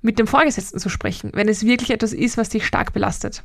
mit 0.02 0.18
dem 0.18 0.26
Vorgesetzten 0.26 0.78
zu 0.78 0.88
sprechen, 0.88 1.32
wenn 1.34 1.48
es 1.48 1.66
wirklich 1.66 1.90
etwas 1.90 2.12
ist, 2.12 2.36
was 2.36 2.48
dich 2.48 2.66
stark 2.66 2.92
belastet. 2.92 3.42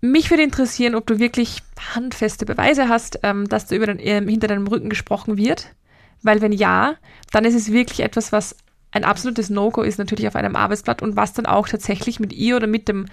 Mich 0.00 0.30
würde 0.30 0.42
interessieren, 0.42 0.94
ob 0.94 1.06
du 1.06 1.18
wirklich 1.18 1.62
handfeste 1.94 2.46
Beweise 2.46 2.88
hast, 2.88 3.20
ähm, 3.22 3.48
dass 3.48 3.66
da 3.66 3.76
über 3.76 3.86
den, 3.86 3.98
äh, 3.98 4.24
hinter 4.24 4.48
deinem 4.48 4.66
Rücken 4.66 4.88
gesprochen 4.88 5.36
wird. 5.36 5.74
Weil 6.22 6.40
wenn 6.40 6.52
ja, 6.52 6.96
dann 7.32 7.44
ist 7.44 7.54
es 7.54 7.70
wirklich 7.70 8.00
etwas, 8.00 8.32
was 8.32 8.56
ein 8.92 9.04
absolutes 9.04 9.50
No-Go 9.50 9.82
ist, 9.82 9.98
natürlich 9.98 10.26
auf 10.26 10.36
einem 10.36 10.56
Arbeitsblatt 10.56 11.02
und 11.02 11.16
was 11.16 11.32
dann 11.32 11.46
auch 11.46 11.68
tatsächlich 11.68 12.20
mit 12.20 12.32
ihr 12.32 12.56
oder 12.56 12.66
mit 12.66 12.88
dem 12.88 13.06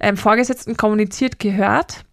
ähm, 0.00 0.16
Vorgesetzten 0.16 0.76
kommuniziert 0.76 1.38
gehört. 1.38 2.04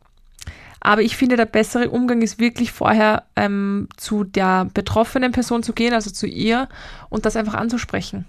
Aber 0.82 1.02
ich 1.02 1.18
finde, 1.18 1.36
der 1.36 1.46
bessere 1.46 1.90
Umgang 1.90 2.22
ist 2.22 2.40
wirklich 2.40 2.72
vorher 2.72 3.24
ähm, 3.36 3.90
zu 3.98 4.24
der 4.24 4.66
betroffenen 4.74 5.32
Person 5.32 5.64
zu 5.64 5.74
gehen, 5.74 5.94
also 5.94 6.10
zu 6.10 6.26
ihr, 6.26 6.70
und 7.10 7.26
das 7.26 7.36
einfach 7.36 7.54
anzusprechen. 7.54 8.26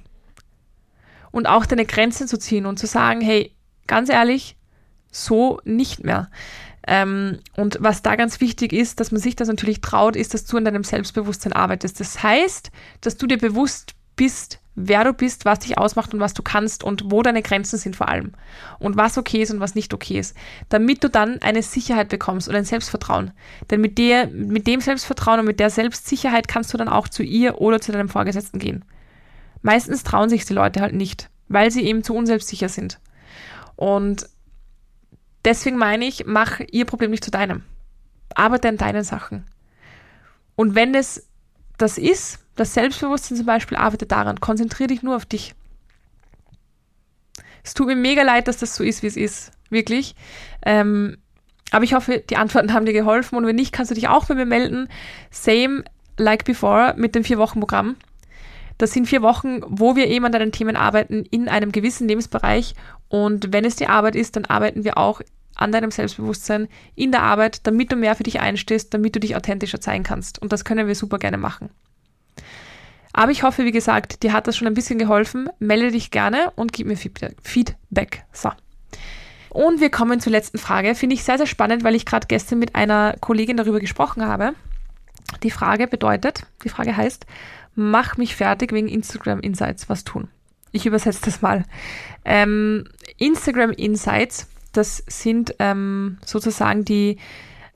Und 1.30 1.46
auch 1.46 1.64
deine 1.64 1.86
Grenzen 1.86 2.26
zu 2.26 2.38
ziehen 2.38 2.66
und 2.66 2.78
zu 2.78 2.86
sagen, 2.86 3.20
hey, 3.20 3.54
ganz 3.86 4.08
ehrlich, 4.08 4.56
so 5.12 5.60
nicht 5.64 6.02
mehr. 6.02 6.28
Ähm, 6.86 7.38
und 7.56 7.78
was 7.80 8.02
da 8.02 8.16
ganz 8.16 8.40
wichtig 8.40 8.72
ist, 8.72 8.98
dass 8.98 9.12
man 9.12 9.20
sich 9.20 9.36
das 9.36 9.48
natürlich 9.48 9.80
traut, 9.80 10.16
ist, 10.16 10.34
dass 10.34 10.46
du 10.46 10.56
an 10.56 10.64
deinem 10.64 10.82
Selbstbewusstsein 10.82 11.52
arbeitest. 11.52 12.00
Das 12.00 12.22
heißt, 12.22 12.70
dass 13.00 13.16
du 13.16 13.26
dir 13.26 13.38
bewusst 13.38 13.94
bist, 14.16 14.59
wer 14.88 15.04
du 15.04 15.12
bist, 15.12 15.44
was 15.44 15.60
dich 15.60 15.78
ausmacht 15.78 16.14
und 16.14 16.20
was 16.20 16.34
du 16.34 16.42
kannst 16.42 16.84
und 16.84 17.10
wo 17.10 17.22
deine 17.22 17.42
Grenzen 17.42 17.78
sind 17.78 17.96
vor 17.96 18.08
allem. 18.08 18.32
Und 18.78 18.96
was 18.96 19.18
okay 19.18 19.42
ist 19.42 19.50
und 19.50 19.60
was 19.60 19.74
nicht 19.74 19.92
okay 19.94 20.18
ist. 20.18 20.36
Damit 20.68 21.04
du 21.04 21.08
dann 21.08 21.40
eine 21.42 21.62
Sicherheit 21.62 22.08
bekommst 22.08 22.48
und 22.48 22.54
ein 22.54 22.64
Selbstvertrauen. 22.64 23.32
Denn 23.70 23.80
mit, 23.80 23.98
der, 23.98 24.28
mit 24.28 24.66
dem 24.66 24.80
Selbstvertrauen 24.80 25.40
und 25.40 25.46
mit 25.46 25.60
der 25.60 25.70
Selbstsicherheit 25.70 26.48
kannst 26.48 26.72
du 26.72 26.78
dann 26.78 26.88
auch 26.88 27.08
zu 27.08 27.22
ihr 27.22 27.60
oder 27.60 27.80
zu 27.80 27.92
deinem 27.92 28.08
Vorgesetzten 28.08 28.58
gehen. 28.58 28.84
Meistens 29.62 30.02
trauen 30.02 30.30
sich 30.30 30.44
die 30.44 30.54
Leute 30.54 30.80
halt 30.80 30.94
nicht, 30.94 31.28
weil 31.48 31.70
sie 31.70 31.84
eben 31.84 32.02
zu 32.02 32.14
unselbstsicher 32.14 32.68
sind. 32.68 32.98
Und 33.76 34.28
deswegen 35.44 35.76
meine 35.76 36.06
ich, 36.06 36.24
mach 36.26 36.60
ihr 36.70 36.84
Problem 36.84 37.10
nicht 37.10 37.24
zu 37.24 37.30
deinem. 37.30 37.62
Arbeite 38.34 38.68
an 38.68 38.76
deinen 38.76 39.04
Sachen. 39.04 39.44
Und 40.56 40.74
wenn 40.74 40.94
es 40.94 41.26
das 41.78 41.98
ist, 41.98 42.38
das 42.60 42.74
Selbstbewusstsein 42.74 43.38
zum 43.38 43.46
Beispiel 43.46 43.78
arbeitet 43.78 44.12
daran. 44.12 44.38
Konzentriere 44.38 44.88
dich 44.88 45.02
nur 45.02 45.16
auf 45.16 45.24
dich. 45.24 45.54
Es 47.64 47.72
tut 47.72 47.86
mir 47.86 47.96
mega 47.96 48.22
leid, 48.22 48.48
dass 48.48 48.58
das 48.58 48.76
so 48.76 48.84
ist, 48.84 49.02
wie 49.02 49.06
es 49.06 49.16
ist. 49.16 49.52
Wirklich. 49.70 50.14
Ähm, 50.66 51.16
aber 51.70 51.84
ich 51.84 51.94
hoffe, 51.94 52.22
die 52.28 52.36
Antworten 52.36 52.74
haben 52.74 52.84
dir 52.84 52.92
geholfen 52.92 53.36
und 53.36 53.46
wenn 53.46 53.56
nicht, 53.56 53.72
kannst 53.72 53.90
du 53.90 53.94
dich 53.94 54.08
auch 54.08 54.26
bei 54.26 54.34
mir 54.34 54.44
melden. 54.44 54.88
Same 55.30 55.84
like 56.18 56.44
before 56.44 56.92
mit 56.98 57.14
dem 57.14 57.24
Vier-Wochen-Programm. 57.24 57.96
Das 58.76 58.92
sind 58.92 59.06
vier 59.06 59.22
Wochen, 59.22 59.60
wo 59.66 59.96
wir 59.96 60.08
eben 60.08 60.26
an 60.26 60.32
deinen 60.32 60.52
Themen 60.52 60.76
arbeiten 60.76 61.24
in 61.30 61.48
einem 61.48 61.72
gewissen 61.72 62.08
Lebensbereich. 62.08 62.74
Und 63.08 63.54
wenn 63.54 63.64
es 63.64 63.76
die 63.76 63.86
Arbeit 63.86 64.16
ist, 64.16 64.36
dann 64.36 64.44
arbeiten 64.44 64.84
wir 64.84 64.98
auch 64.98 65.22
an 65.54 65.72
deinem 65.72 65.90
Selbstbewusstsein 65.90 66.68
in 66.94 67.10
der 67.10 67.22
Arbeit, 67.22 67.66
damit 67.66 67.90
du 67.90 67.96
mehr 67.96 68.16
für 68.16 68.22
dich 68.22 68.40
einstehst, 68.40 68.92
damit 68.92 69.16
du 69.16 69.20
dich 69.20 69.34
authentischer 69.34 69.80
zeigen 69.80 70.04
kannst. 70.04 70.40
Und 70.42 70.52
das 70.52 70.64
können 70.64 70.88
wir 70.88 70.94
super 70.94 71.18
gerne 71.18 71.38
machen. 71.38 71.70
Aber 73.12 73.32
ich 73.32 73.42
hoffe, 73.42 73.64
wie 73.64 73.72
gesagt, 73.72 74.22
dir 74.22 74.32
hat 74.32 74.46
das 74.46 74.56
schon 74.56 74.68
ein 74.68 74.74
bisschen 74.74 74.98
geholfen. 74.98 75.48
Melde 75.58 75.90
dich 75.90 76.10
gerne 76.10 76.52
und 76.56 76.72
gib 76.72 76.86
mir 76.86 76.96
Feedback. 76.96 78.24
So. 78.32 78.50
Und 79.50 79.80
wir 79.80 79.90
kommen 79.90 80.20
zur 80.20 80.32
letzten 80.32 80.58
Frage. 80.58 80.94
Finde 80.94 81.14
ich 81.14 81.24
sehr, 81.24 81.36
sehr 81.36 81.46
spannend, 81.46 81.82
weil 81.82 81.96
ich 81.96 82.06
gerade 82.06 82.28
gestern 82.28 82.60
mit 82.60 82.76
einer 82.76 83.16
Kollegin 83.20 83.56
darüber 83.56 83.80
gesprochen 83.80 84.24
habe. 84.24 84.54
Die 85.42 85.50
Frage 85.50 85.86
bedeutet, 85.86 86.46
die 86.64 86.68
Frage 86.68 86.96
heißt, 86.96 87.26
mach 87.74 88.16
mich 88.16 88.36
fertig 88.36 88.72
wegen 88.72 88.88
Instagram 88.88 89.40
Insights, 89.40 89.88
was 89.88 90.04
tun? 90.04 90.28
Ich 90.72 90.86
übersetze 90.86 91.22
das 91.24 91.42
mal. 91.42 91.64
Ähm, 92.24 92.84
Instagram 93.16 93.72
Insights, 93.72 94.48
das 94.72 95.02
sind 95.08 95.54
ähm, 95.58 96.18
sozusagen 96.24 96.84
die 96.84 97.18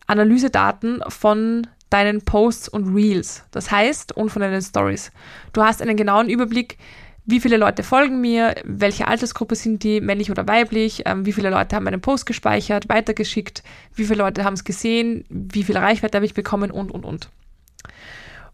Analysedaten 0.07 1.03
von 1.09 1.67
deinen 1.95 2.23
Posts 2.23 2.69
und 2.71 2.93
Reels. 2.93 3.45
Das 3.53 3.71
heißt, 3.71 4.17
und 4.17 4.31
von 4.31 4.43
deinen 4.43 4.61
Stories. 4.61 5.13
Du 5.53 5.63
hast 5.63 5.81
einen 5.81 5.97
genauen 5.97 6.29
Überblick, 6.29 6.77
wie 7.25 7.39
viele 7.39 7.57
Leute 7.57 7.85
folgen 7.85 8.21
mir, 8.21 8.57
welche 8.65 9.07
Altersgruppe 9.07 9.55
sind 9.55 9.85
die, 9.85 10.01
männlich 10.01 10.29
oder 10.29 10.49
weiblich, 10.49 11.05
ähm, 11.07 11.25
wie 11.25 11.33
viele 11.33 11.51
Leute 11.51 11.77
haben 11.77 11.85
meinen 11.85 12.01
Post 12.01 12.27
gespeichert, 12.27 12.89
weitergeschickt, 12.89 13.63
wie 13.95 14.05
viele 14.05 14.19
Leute 14.19 14.43
haben 14.43 14.55
es 14.55 14.65
gesehen, 14.65 15.25
wie 15.29 15.63
viel 15.63 15.77
Reichweite 15.77 16.19
habe 16.19 16.27
ich 16.27 16.35
bekommen 16.35 16.73
und, 16.73 16.91
und, 16.91 17.05
und. 17.05 17.31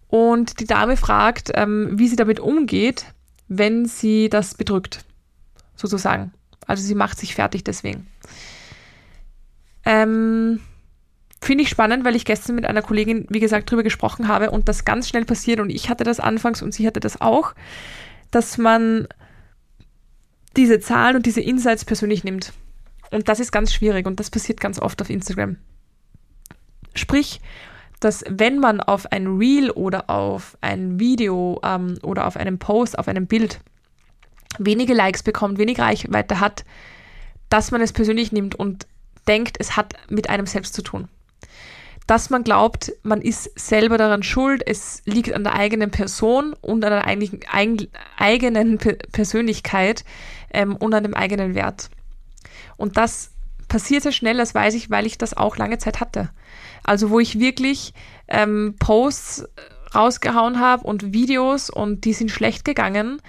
Und 0.09 0.61
die 0.61 0.66
Dame 0.66 0.98
fragt, 0.98 1.50
ähm, 1.55 1.98
wie 1.98 2.09
sie 2.09 2.16
damit 2.16 2.40
umgeht, 2.40 3.07
wenn 3.48 3.87
sie 3.87 4.29
das 4.29 4.55
bedrückt, 4.55 5.03
sozusagen. 5.76 6.33
Also 6.66 6.83
sie 6.83 6.94
macht 6.94 7.18
sich 7.18 7.35
fertig 7.35 7.64
deswegen. 7.64 8.07
Ähm, 9.87 10.61
Finde 11.42 11.62
ich 11.64 11.70
spannend, 11.70 12.05
weil 12.05 12.16
ich 12.16 12.24
gestern 12.24 12.55
mit 12.55 12.66
einer 12.66 12.83
Kollegin, 12.83 13.26
wie 13.31 13.40
gesagt, 13.40 13.70
drüber 13.70 13.83
gesprochen 13.83 14.29
habe 14.29 14.50
und 14.50 14.68
das 14.68 14.85
ganz 14.85 15.09
schnell 15.09 15.24
passiert 15.24 15.61
und 15.61 15.70
ich 15.70 15.88
hatte 15.88 16.05
das 16.05 16.20
anfangs 16.20 16.61
und 16.62 16.74
sie 16.74 16.87
hatte 16.87 17.00
das 17.00 17.20
auch 17.20 17.55
dass 18.31 18.59
man 18.59 19.09
diese 20.57 20.81
Zahlen 20.81 21.16
und 21.16 21.26
diese 21.26 21.40
Insights 21.40 21.85
persönlich 21.85 22.24
nimmt. 22.24 22.53
Und 23.11 23.29
das 23.29 23.40
ist 23.40 23.53
ganz 23.53 23.72
schwierig 23.72 24.07
und 24.07 24.20
das 24.20 24.31
passiert 24.31 24.61
ganz 24.61 24.79
oft 24.79 25.00
auf 25.03 25.11
Instagram. 25.11 25.57
Sprich, 26.94 27.40
dass 27.98 28.24
wenn 28.29 28.59
man 28.59 28.81
auf 28.81 29.11
ein 29.12 29.26
Reel 29.26 29.70
oder 29.70 30.09
auf 30.09 30.57
ein 30.61 30.98
Video 30.98 31.61
ähm, 31.64 31.98
oder 32.03 32.26
auf 32.26 32.37
einem 32.37 32.59
Post, 32.59 32.98
auf 32.98 33.09
einem 33.09 33.26
Bild 33.26 33.61
wenige 34.59 34.94
Likes 34.94 35.22
bekommt, 35.22 35.59
wenig 35.59 35.79
Reichweite 35.79 36.40
hat, 36.40 36.64
dass 37.48 37.70
man 37.70 37.81
es 37.81 37.92
persönlich 37.92 38.33
nimmt 38.33 38.55
und 38.55 38.87
denkt, 39.29 39.57
es 39.59 39.76
hat 39.76 39.94
mit 40.09 40.31
einem 40.31 40.46
selbst 40.46 40.74
zu 40.74 40.83
tun 40.83 41.09
dass 42.06 42.30
man 42.30 42.42
glaubt, 42.42 42.92
man 43.02 43.20
ist 43.20 43.58
selber 43.58 43.96
daran 43.96 44.22
schuld, 44.22 44.62
es 44.66 45.02
liegt 45.04 45.32
an 45.32 45.44
der 45.44 45.54
eigenen 45.54 45.90
Person 45.90 46.54
und 46.60 46.84
an 46.84 46.90
der 46.90 47.06
eigenen, 47.06 48.78
Persönlichkeit 49.12 50.04
ähm, 50.52 50.74
und 50.76 50.92
an 50.92 51.04
dem 51.04 51.14
eigenen 51.14 51.54
Wert. 51.54 51.90
Und 52.76 52.96
das 52.96 53.30
passiert 53.68 54.02
sehr 54.02 54.12
schnell, 54.12 54.36
das 54.36 54.54
weiß 54.54 54.74
ich, 54.74 54.90
weil 54.90 55.06
ich 55.06 55.18
das 55.18 55.36
auch 55.36 55.56
lange 55.56 55.78
Zeit 55.78 56.00
hatte. 56.00 56.30
Also 56.82 57.10
wo 57.10 57.20
ich 57.20 57.38
wirklich 57.38 57.94
ähm, 58.26 58.74
Posts 58.78 59.48
rausgehauen 59.94 60.60
habe 60.60 60.84
und 60.84 61.12
Videos 61.12 61.70
und 61.70 62.04
die 62.04 62.12
sind 62.12 62.30
schlecht 62.30 62.64
gegangen 62.64 63.20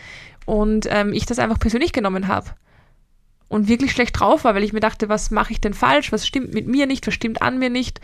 und 0.45 0.87
ähm, 0.89 1.13
ich 1.13 1.25
das 1.25 1.39
einfach 1.39 1.59
persönlich 1.59 1.93
genommen 1.93 2.27
habe 2.27 2.51
und 3.51 3.67
wirklich 3.67 3.91
schlecht 3.91 4.19
drauf 4.19 4.45
war, 4.45 4.55
weil 4.55 4.63
ich 4.63 4.71
mir 4.71 4.79
dachte, 4.79 5.09
was 5.09 5.29
mache 5.29 5.51
ich 5.51 5.59
denn 5.59 5.73
falsch, 5.73 6.11
was 6.11 6.25
stimmt 6.25 6.53
mit 6.53 6.67
mir 6.67 6.85
nicht, 6.85 7.05
was 7.05 7.13
stimmt 7.13 7.41
an 7.41 7.59
mir 7.59 7.69
nicht, 7.69 7.99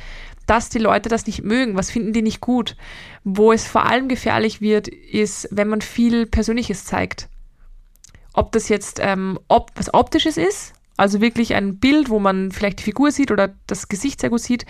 dass 0.47 0.69
die 0.69 0.79
Leute 0.79 1.09
das 1.09 1.27
nicht 1.27 1.43
mögen, 1.43 1.75
was 1.75 1.91
finden 1.91 2.13
die 2.13 2.23
nicht 2.23 2.41
gut. 2.41 2.75
Wo 3.23 3.51
es 3.51 3.67
vor 3.67 3.85
allem 3.85 4.07
gefährlich 4.07 4.61
wird, 4.61 4.87
ist, 4.87 5.47
wenn 5.51 5.67
man 5.67 5.81
viel 5.81 6.25
Persönliches 6.25 6.85
zeigt. 6.85 7.29
Ob 8.33 8.51
das 8.53 8.69
jetzt 8.69 8.99
ähm, 9.01 9.37
ob, 9.47 9.71
was 9.75 9.93
Optisches 9.93 10.37
ist, 10.37 10.73
also 10.95 11.21
wirklich 11.21 11.53
ein 11.53 11.77
Bild, 11.77 12.09
wo 12.09 12.19
man 12.19 12.51
vielleicht 12.51 12.79
die 12.79 12.83
Figur 12.83 13.11
sieht 13.11 13.29
oder 13.29 13.53
das 13.67 13.87
Gesicht 13.87 14.21
sehr 14.21 14.31
gut 14.31 14.41
sieht, 14.41 14.65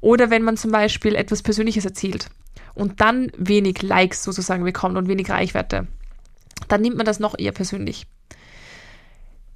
oder 0.00 0.28
wenn 0.28 0.42
man 0.42 0.58
zum 0.58 0.70
Beispiel 0.70 1.14
etwas 1.14 1.42
Persönliches 1.42 1.86
erzählt 1.86 2.28
und 2.74 3.00
dann 3.00 3.30
wenig 3.38 3.80
Likes 3.82 4.22
sozusagen 4.22 4.64
bekommt 4.64 4.98
und 4.98 5.08
wenig 5.08 5.30
Reichweite, 5.30 5.86
dann 6.68 6.82
nimmt 6.82 6.96
man 6.96 7.06
das 7.06 7.20
noch 7.20 7.38
eher 7.38 7.52
persönlich. 7.52 8.06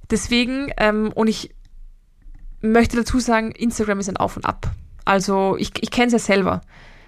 Deswegen, 0.09 0.71
ähm, 0.77 1.11
und 1.13 1.27
ich 1.27 1.53
möchte 2.61 2.97
dazu 2.97 3.19
sagen, 3.19 3.51
Instagram 3.51 3.99
ist 3.99 4.09
ein 4.09 4.17
Auf 4.17 4.37
und 4.37 4.45
Ab. 4.45 4.71
Also 5.05 5.55
ich, 5.57 5.71
ich 5.81 5.91
kenne 5.91 6.07
es 6.07 6.13
ja 6.13 6.19
selber. 6.19 6.61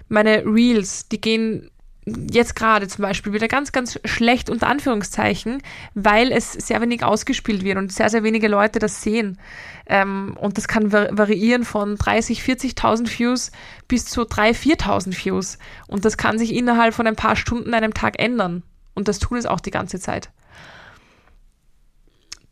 Meine 0.08 0.44
Reels, 0.44 1.08
die 1.08 1.20
gehen 1.20 1.70
jetzt 2.04 2.56
gerade 2.56 2.88
zum 2.88 3.02
Beispiel 3.02 3.32
wieder 3.32 3.46
ganz, 3.46 3.70
ganz 3.70 3.98
schlecht 4.04 4.50
unter 4.50 4.66
Anführungszeichen, 4.66 5.62
weil 5.94 6.32
es 6.32 6.52
sehr 6.52 6.80
wenig 6.80 7.04
ausgespielt 7.04 7.62
wird 7.62 7.78
und 7.78 7.92
sehr, 7.92 8.10
sehr 8.10 8.24
wenige 8.24 8.48
Leute 8.48 8.80
das 8.80 9.02
sehen. 9.02 9.38
Ähm, 9.86 10.36
und 10.40 10.58
das 10.58 10.66
kann 10.66 10.92
variieren 10.92 11.64
von 11.64 11.96
30, 11.96 12.42
40.000 12.42 13.18
Views 13.18 13.52
bis 13.86 14.06
zu 14.06 14.22
3.000, 14.22 14.80
4.000 14.80 15.24
Views. 15.24 15.58
Und 15.86 16.04
das 16.04 16.16
kann 16.16 16.38
sich 16.38 16.54
innerhalb 16.54 16.94
von 16.94 17.06
ein 17.06 17.16
paar 17.16 17.36
Stunden, 17.36 17.72
einem 17.72 17.94
Tag 17.94 18.18
ändern. 18.18 18.64
Und 18.94 19.08
das 19.08 19.20
tut 19.20 19.38
es 19.38 19.46
auch 19.46 19.60
die 19.60 19.70
ganze 19.70 20.00
Zeit. 20.00 20.30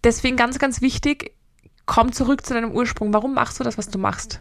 Deswegen 0.04 0.36
ganz, 0.36 0.58
ganz 0.58 0.80
wichtig, 0.80 1.32
komm 1.86 2.12
zurück 2.12 2.46
zu 2.46 2.54
deinem 2.54 2.70
Ursprung. 2.70 3.12
Warum 3.12 3.34
machst 3.34 3.58
du 3.58 3.64
das, 3.64 3.76
was 3.76 3.88
du 3.88 3.98
machst? 3.98 4.40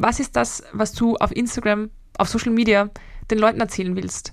Was 0.00 0.20
ist 0.20 0.36
das, 0.36 0.62
was 0.72 0.92
du 0.92 1.16
auf 1.16 1.34
Instagram, 1.34 1.90
auf 2.18 2.28
Social 2.28 2.52
Media 2.52 2.88
den 3.32 3.38
Leuten 3.38 3.60
erzählen 3.60 3.96
willst? 3.96 4.32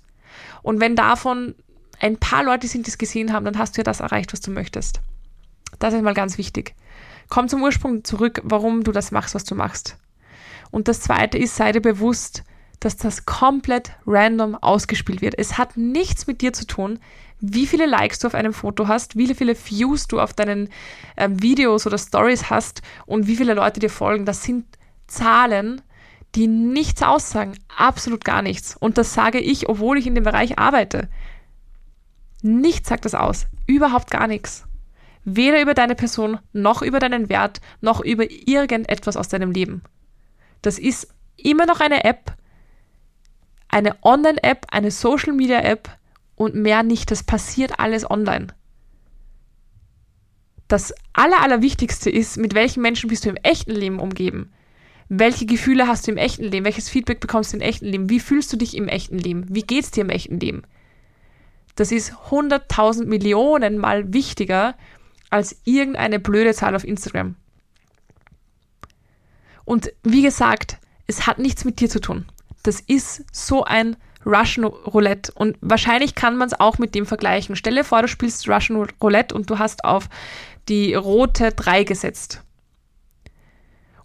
Und 0.61 0.79
wenn 0.79 0.95
davon 0.95 1.55
ein 1.99 2.17
paar 2.17 2.43
Leute 2.43 2.67
sind, 2.67 2.85
die 2.85 2.91
es 2.91 2.99
gesehen 2.99 3.33
haben, 3.33 3.45
dann 3.45 3.57
hast 3.57 3.75
du 3.75 3.79
ja 3.79 3.83
das 3.83 3.99
erreicht, 3.99 4.31
was 4.31 4.41
du 4.41 4.51
möchtest. 4.51 5.01
Das 5.79 5.95
ist 5.95 6.03
mal 6.03 6.13
ganz 6.13 6.37
wichtig. 6.37 6.75
Komm 7.29 7.49
zum 7.49 7.63
Ursprung 7.63 8.03
zurück, 8.03 8.41
warum 8.43 8.83
du 8.83 8.91
das 8.91 9.09
machst, 9.09 9.33
was 9.33 9.43
du 9.43 9.55
machst. 9.55 9.97
Und 10.69 10.87
das 10.87 11.01
zweite 11.01 11.39
ist, 11.39 11.55
sei 11.55 11.71
dir 11.71 11.81
bewusst, 11.81 12.43
dass 12.79 12.95
das 12.95 13.25
komplett 13.25 13.93
random 14.05 14.53
ausgespielt 14.53 15.21
wird. 15.21 15.33
Es 15.39 15.57
hat 15.57 15.77
nichts 15.77 16.27
mit 16.27 16.41
dir 16.41 16.53
zu 16.53 16.67
tun, 16.67 16.99
wie 17.39 17.65
viele 17.65 17.87
Likes 17.87 18.19
du 18.19 18.27
auf 18.27 18.35
einem 18.35 18.53
Foto 18.53 18.87
hast, 18.87 19.15
wie 19.17 19.33
viele 19.33 19.55
Views 19.55 20.05
du 20.07 20.19
auf 20.19 20.33
deinen 20.33 20.69
ähm, 21.17 21.41
Videos 21.41 21.87
oder 21.87 21.97
Stories 21.97 22.51
hast 22.51 22.83
und 23.07 23.25
wie 23.25 23.35
viele 23.35 23.55
Leute 23.55 23.79
dir 23.79 23.89
folgen. 23.89 24.25
Das 24.25 24.43
sind 24.43 24.65
Zahlen, 25.07 25.81
die 26.35 26.47
nichts 26.47 27.01
aussagen, 27.01 27.57
absolut 27.75 28.25
gar 28.25 28.41
nichts. 28.41 28.75
Und 28.75 28.97
das 28.97 29.13
sage 29.13 29.39
ich, 29.39 29.69
obwohl 29.69 29.97
ich 29.97 30.07
in 30.07 30.15
dem 30.15 30.23
Bereich 30.23 30.59
arbeite. 30.59 31.09
Nichts 32.41 32.89
sagt 32.89 33.05
das 33.05 33.15
aus, 33.15 33.47
überhaupt 33.65 34.11
gar 34.11 34.27
nichts. 34.27 34.65
Weder 35.23 35.61
über 35.61 35.73
deine 35.73 35.95
Person, 35.95 36.39
noch 36.53 36.81
über 36.81 36.99
deinen 36.99 37.29
Wert, 37.29 37.61
noch 37.81 38.01
über 38.01 38.29
irgendetwas 38.29 39.17
aus 39.17 39.29
deinem 39.29 39.51
Leben. 39.51 39.81
Das 40.61 40.77
ist 40.77 41.07
immer 41.37 41.65
noch 41.65 41.79
eine 41.79 42.03
App, 42.03 42.35
eine 43.69 43.95
Online-App, 44.03 44.67
eine 44.71 44.91
Social-Media-App 44.91 45.89
und 46.35 46.55
mehr 46.55 46.83
nicht. 46.83 47.09
Das 47.09 47.23
passiert 47.23 47.79
alles 47.79 48.09
online. 48.09 48.47
Das 50.67 50.93
Aller, 51.13 51.41
Allerwichtigste 51.41 52.09
ist, 52.09 52.37
mit 52.37 52.53
welchen 52.53 52.81
Menschen 52.81 53.09
bist 53.09 53.25
du 53.25 53.29
im 53.29 53.37
echten 53.37 53.71
Leben 53.71 53.99
umgeben 53.99 54.51
welche 55.09 55.45
Gefühle 55.45 55.87
hast 55.87 56.07
du 56.07 56.11
im 56.11 56.17
echten 56.17 56.45
Leben? 56.45 56.65
Welches 56.65 56.89
Feedback 56.89 57.19
bekommst 57.19 57.53
du 57.53 57.57
im 57.57 57.61
echten 57.61 57.85
Leben? 57.85 58.09
Wie 58.09 58.19
fühlst 58.19 58.51
du 58.51 58.57
dich 58.57 58.75
im 58.75 58.87
echten 58.87 59.17
Leben? 59.17 59.45
Wie 59.49 59.61
geht's 59.61 59.91
dir 59.91 60.01
im 60.01 60.09
echten 60.09 60.39
Leben? 60.39 60.63
Das 61.75 61.91
ist 61.91 62.13
100.000 62.29 63.05
Millionen 63.05 63.77
mal 63.77 64.13
wichtiger 64.13 64.75
als 65.29 65.61
irgendeine 65.65 66.19
blöde 66.19 66.53
Zahl 66.53 66.75
auf 66.75 66.83
Instagram. 66.83 67.35
Und 69.65 69.91
wie 70.03 70.21
gesagt, 70.21 70.77
es 71.07 71.27
hat 71.27 71.39
nichts 71.39 71.65
mit 71.65 71.79
dir 71.79 71.89
zu 71.89 71.99
tun. 71.99 72.25
Das 72.63 72.79
ist 72.79 73.25
so 73.31 73.63
ein 73.63 73.97
Russian 74.25 74.65
Roulette. 74.65 75.31
Und 75.33 75.57
wahrscheinlich 75.61 76.15
kann 76.15 76.37
man 76.37 76.47
es 76.47 76.59
auch 76.59 76.77
mit 76.77 76.95
dem 76.95 77.05
vergleichen. 77.05 77.55
Stelle 77.55 77.83
vor, 77.83 78.01
du 78.01 78.07
spielst 78.07 78.47
Russian 78.49 78.87
Roulette 79.01 79.35
und 79.35 79.49
du 79.49 79.59
hast 79.59 79.83
auf 79.83 80.09
die 80.67 80.95
rote 80.95 81.51
3 81.51 81.83
gesetzt. 81.83 82.44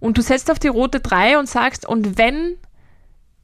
Und 0.00 0.18
du 0.18 0.22
setzt 0.22 0.50
auf 0.50 0.58
die 0.58 0.68
rote 0.68 1.00
3 1.00 1.38
und 1.38 1.48
sagst, 1.48 1.86
und 1.86 2.18
wenn 2.18 2.56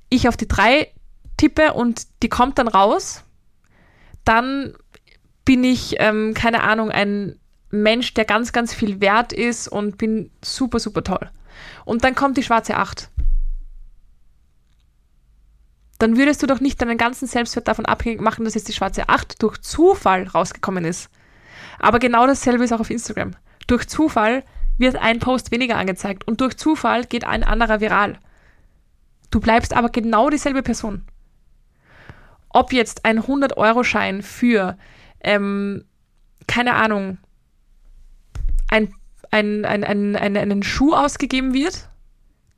ich 0.08 0.28
auf 0.28 0.36
die 0.36 0.48
3 0.48 0.90
tippe 1.36 1.74
und 1.74 2.06
die 2.22 2.28
kommt 2.28 2.58
dann 2.58 2.68
raus, 2.68 3.24
dann 4.24 4.74
bin 5.44 5.62
ich, 5.62 5.96
ähm, 5.98 6.34
keine 6.34 6.62
Ahnung, 6.62 6.90
ein 6.90 7.38
Mensch, 7.70 8.14
der 8.14 8.24
ganz, 8.24 8.52
ganz 8.52 8.72
viel 8.74 9.00
wert 9.00 9.32
ist 9.32 9.68
und 9.68 9.98
bin 9.98 10.30
super, 10.42 10.80
super 10.80 11.04
toll. 11.04 11.30
Und 11.84 12.04
dann 12.04 12.14
kommt 12.14 12.36
die 12.36 12.42
schwarze 12.42 12.76
Acht. 12.76 13.10
Dann 15.98 16.16
würdest 16.16 16.42
du 16.42 16.46
doch 16.46 16.60
nicht 16.60 16.80
deinen 16.80 16.98
ganzen 16.98 17.26
Selbstwert 17.26 17.68
davon 17.68 17.86
abhängig 17.86 18.20
machen, 18.20 18.44
dass 18.44 18.54
jetzt 18.54 18.68
die 18.68 18.72
schwarze 18.72 19.08
Acht 19.08 19.42
durch 19.42 19.58
Zufall 19.62 20.24
rausgekommen 20.26 20.84
ist. 20.84 21.10
Aber 21.78 21.98
genau 21.98 22.26
dasselbe 22.26 22.64
ist 22.64 22.72
auch 22.72 22.80
auf 22.80 22.90
Instagram. 22.90 23.32
Durch 23.66 23.86
Zufall 23.88 24.44
wird 24.78 24.96
ein 24.96 25.18
Post 25.18 25.50
weniger 25.50 25.76
angezeigt 25.76 26.26
und 26.26 26.40
durch 26.40 26.56
Zufall 26.56 27.04
geht 27.04 27.24
ein 27.24 27.44
anderer 27.44 27.80
viral. 27.80 28.18
Du 29.30 29.40
bleibst 29.40 29.74
aber 29.74 29.88
genau 29.88 30.30
dieselbe 30.30 30.62
Person. 30.62 31.02
Ob 32.48 32.72
jetzt 32.72 33.04
ein 33.04 33.20
100-Euro-Schein 33.20 34.22
für, 34.22 34.78
ähm, 35.20 35.84
keine 36.46 36.74
Ahnung, 36.74 37.18
ein, 38.68 38.94
ein, 39.30 39.64
ein, 39.64 39.84
ein, 39.84 40.16
ein, 40.16 40.36
einen 40.36 40.62
Schuh 40.62 40.94
ausgegeben 40.94 41.54
wird, 41.54 41.88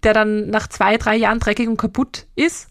der 0.03 0.15
dann 0.15 0.51
nach 0.51 0.69
zwei, 0.69 0.97
drei 0.97 1.17
Jahren 1.17 1.41
dreckig 1.41 1.69
und 1.69 1.79
kaputt 1.79 2.27
ist, 2.37 2.69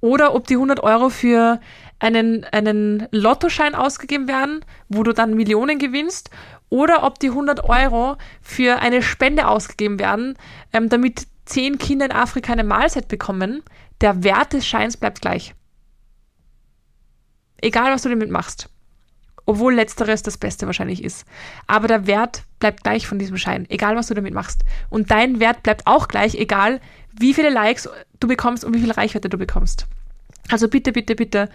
oder 0.00 0.34
ob 0.34 0.46
die 0.46 0.54
100 0.54 0.80
Euro 0.80 1.10
für 1.10 1.60
einen, 1.98 2.44
einen 2.44 3.06
Lottoschein 3.10 3.74
ausgegeben 3.74 4.28
werden, 4.28 4.64
wo 4.88 5.02
du 5.02 5.12
dann 5.12 5.34
Millionen 5.34 5.78
gewinnst, 5.78 6.30
oder 6.70 7.02
ob 7.02 7.18
die 7.18 7.28
100 7.28 7.64
Euro 7.64 8.16
für 8.40 8.80
eine 8.80 9.02
Spende 9.02 9.46
ausgegeben 9.48 9.98
werden, 9.98 10.38
ähm, 10.72 10.88
damit 10.88 11.26
zehn 11.44 11.78
Kinder 11.78 12.06
in 12.06 12.12
Afrika 12.12 12.52
eine 12.52 12.64
Mahlzeit 12.64 13.08
bekommen, 13.08 13.62
der 14.00 14.22
Wert 14.24 14.54
des 14.54 14.66
Scheins 14.66 14.96
bleibt 14.96 15.20
gleich. 15.20 15.54
Egal, 17.60 17.92
was 17.92 18.02
du 18.02 18.08
damit 18.08 18.30
machst. 18.30 18.70
Obwohl 19.46 19.74
letzteres 19.74 20.22
das 20.22 20.38
Beste 20.38 20.66
wahrscheinlich 20.66 21.02
ist. 21.02 21.26
Aber 21.66 21.88
der 21.88 22.06
Wert 22.06 22.44
bleibt 22.60 22.84
gleich 22.84 23.06
von 23.06 23.18
diesem 23.18 23.36
Schein, 23.36 23.66
egal 23.68 23.96
was 23.96 24.06
du 24.06 24.14
damit 24.14 24.32
machst. 24.32 24.62
Und 24.90 25.10
dein 25.10 25.40
Wert 25.40 25.62
bleibt 25.62 25.86
auch 25.86 26.08
gleich, 26.08 26.36
egal 26.36 26.80
wie 27.18 27.34
viele 27.34 27.50
Likes 27.50 27.88
du 28.20 28.28
bekommst 28.28 28.64
und 28.64 28.74
wie 28.74 28.80
viel 28.80 28.92
Reichweite 28.92 29.28
du 29.28 29.38
bekommst. 29.38 29.86
Also 30.50 30.68
bitte, 30.68 30.92
bitte, 30.92 31.16
bitte, 31.16 31.48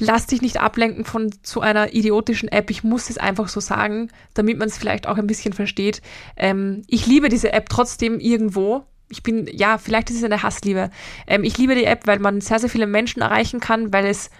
lass 0.00 0.26
dich 0.26 0.42
nicht 0.42 0.60
ablenken 0.60 1.04
von 1.04 1.30
so 1.42 1.60
einer 1.60 1.94
idiotischen 1.94 2.48
App. 2.48 2.70
Ich 2.70 2.84
muss 2.84 3.10
es 3.10 3.18
einfach 3.18 3.48
so 3.48 3.60
sagen, 3.60 4.10
damit 4.34 4.58
man 4.58 4.68
es 4.68 4.78
vielleicht 4.78 5.06
auch 5.06 5.18
ein 5.18 5.26
bisschen 5.26 5.52
versteht. 5.52 6.02
Ähm, 6.36 6.82
ich 6.86 7.06
liebe 7.06 7.28
diese 7.28 7.52
App 7.52 7.68
trotzdem 7.68 8.18
irgendwo. 8.20 8.84
Ich 9.08 9.22
bin, 9.22 9.48
ja, 9.52 9.78
vielleicht 9.78 10.10
ist 10.10 10.18
es 10.18 10.24
eine 10.24 10.42
Hassliebe. 10.42 10.90
Ähm, 11.26 11.44
ich 11.44 11.58
liebe 11.58 11.74
die 11.74 11.84
App, 11.84 12.06
weil 12.06 12.18
man 12.18 12.40
sehr, 12.40 12.58
sehr 12.58 12.70
viele 12.70 12.86
Menschen 12.86 13.22
erreichen 13.22 13.60
kann, 13.60 13.92
weil 13.92 14.06
es 14.06 14.30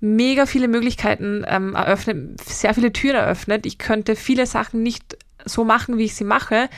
mega 0.00 0.46
viele 0.46 0.68
Möglichkeiten 0.68 1.44
ähm, 1.46 1.74
eröffnet, 1.74 2.40
sehr 2.42 2.74
viele 2.74 2.92
Türen 2.92 3.16
eröffnet. 3.16 3.66
Ich 3.66 3.78
könnte 3.78 4.14
viele 4.14 4.46
Sachen 4.46 4.82
nicht 4.82 5.16
so 5.44 5.64
machen, 5.64 5.98
wie 5.98 6.04
ich 6.04 6.14
sie 6.14 6.24
mache, 6.24 6.68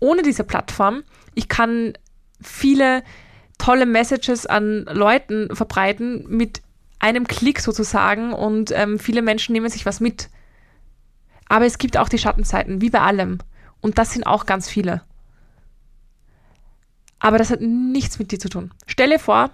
ohne 0.00 0.22
diese 0.22 0.44
Plattform. 0.44 1.02
Ich 1.34 1.48
kann 1.48 1.94
viele 2.40 3.02
tolle 3.58 3.86
Messages 3.86 4.46
an 4.46 4.84
Leuten 4.84 5.54
verbreiten 5.54 6.24
mit 6.28 6.62
einem 6.98 7.26
Klick 7.26 7.60
sozusagen 7.60 8.32
und 8.32 8.72
ähm, 8.72 8.98
viele 8.98 9.22
Menschen 9.22 9.52
nehmen 9.52 9.68
sich 9.68 9.86
was 9.86 10.00
mit. 10.00 10.28
Aber 11.48 11.66
es 11.66 11.78
gibt 11.78 11.96
auch 11.96 12.08
die 12.08 12.18
Schattenzeiten, 12.18 12.80
wie 12.80 12.90
bei 12.90 13.00
allem. 13.00 13.38
Und 13.80 13.98
das 13.98 14.12
sind 14.12 14.24
auch 14.24 14.46
ganz 14.46 14.68
viele. 14.68 15.02
Aber 17.20 17.38
das 17.38 17.50
hat 17.50 17.60
nichts 17.60 18.18
mit 18.18 18.32
dir 18.32 18.38
zu 18.38 18.48
tun. 18.48 18.72
Stelle 18.86 19.18
vor, 19.18 19.50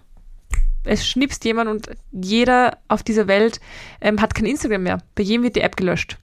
es 0.84 1.06
schnipst 1.06 1.44
jemand 1.44 1.70
und 1.70 1.90
jeder 2.12 2.78
auf 2.88 3.02
dieser 3.02 3.26
Welt 3.26 3.60
ähm, 4.00 4.20
hat 4.20 4.34
kein 4.34 4.46
Instagram 4.46 4.82
mehr. 4.82 4.98
Bei 5.14 5.22
jedem 5.22 5.42
wird 5.44 5.56
die 5.56 5.62
App 5.62 5.76
gelöscht. 5.76 6.18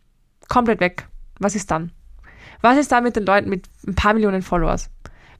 Komplett 0.48 0.80
weg. 0.80 1.08
Was 1.40 1.56
ist 1.56 1.72
dann? 1.72 1.92
Was 2.62 2.78
ist 2.78 2.92
da 2.92 3.02
mit 3.02 3.16
den 3.16 3.26
Leuten 3.26 3.50
mit 3.50 3.68
ein 3.88 3.96
paar 3.96 4.14
Millionen 4.14 4.44
Followers? 4.44 4.90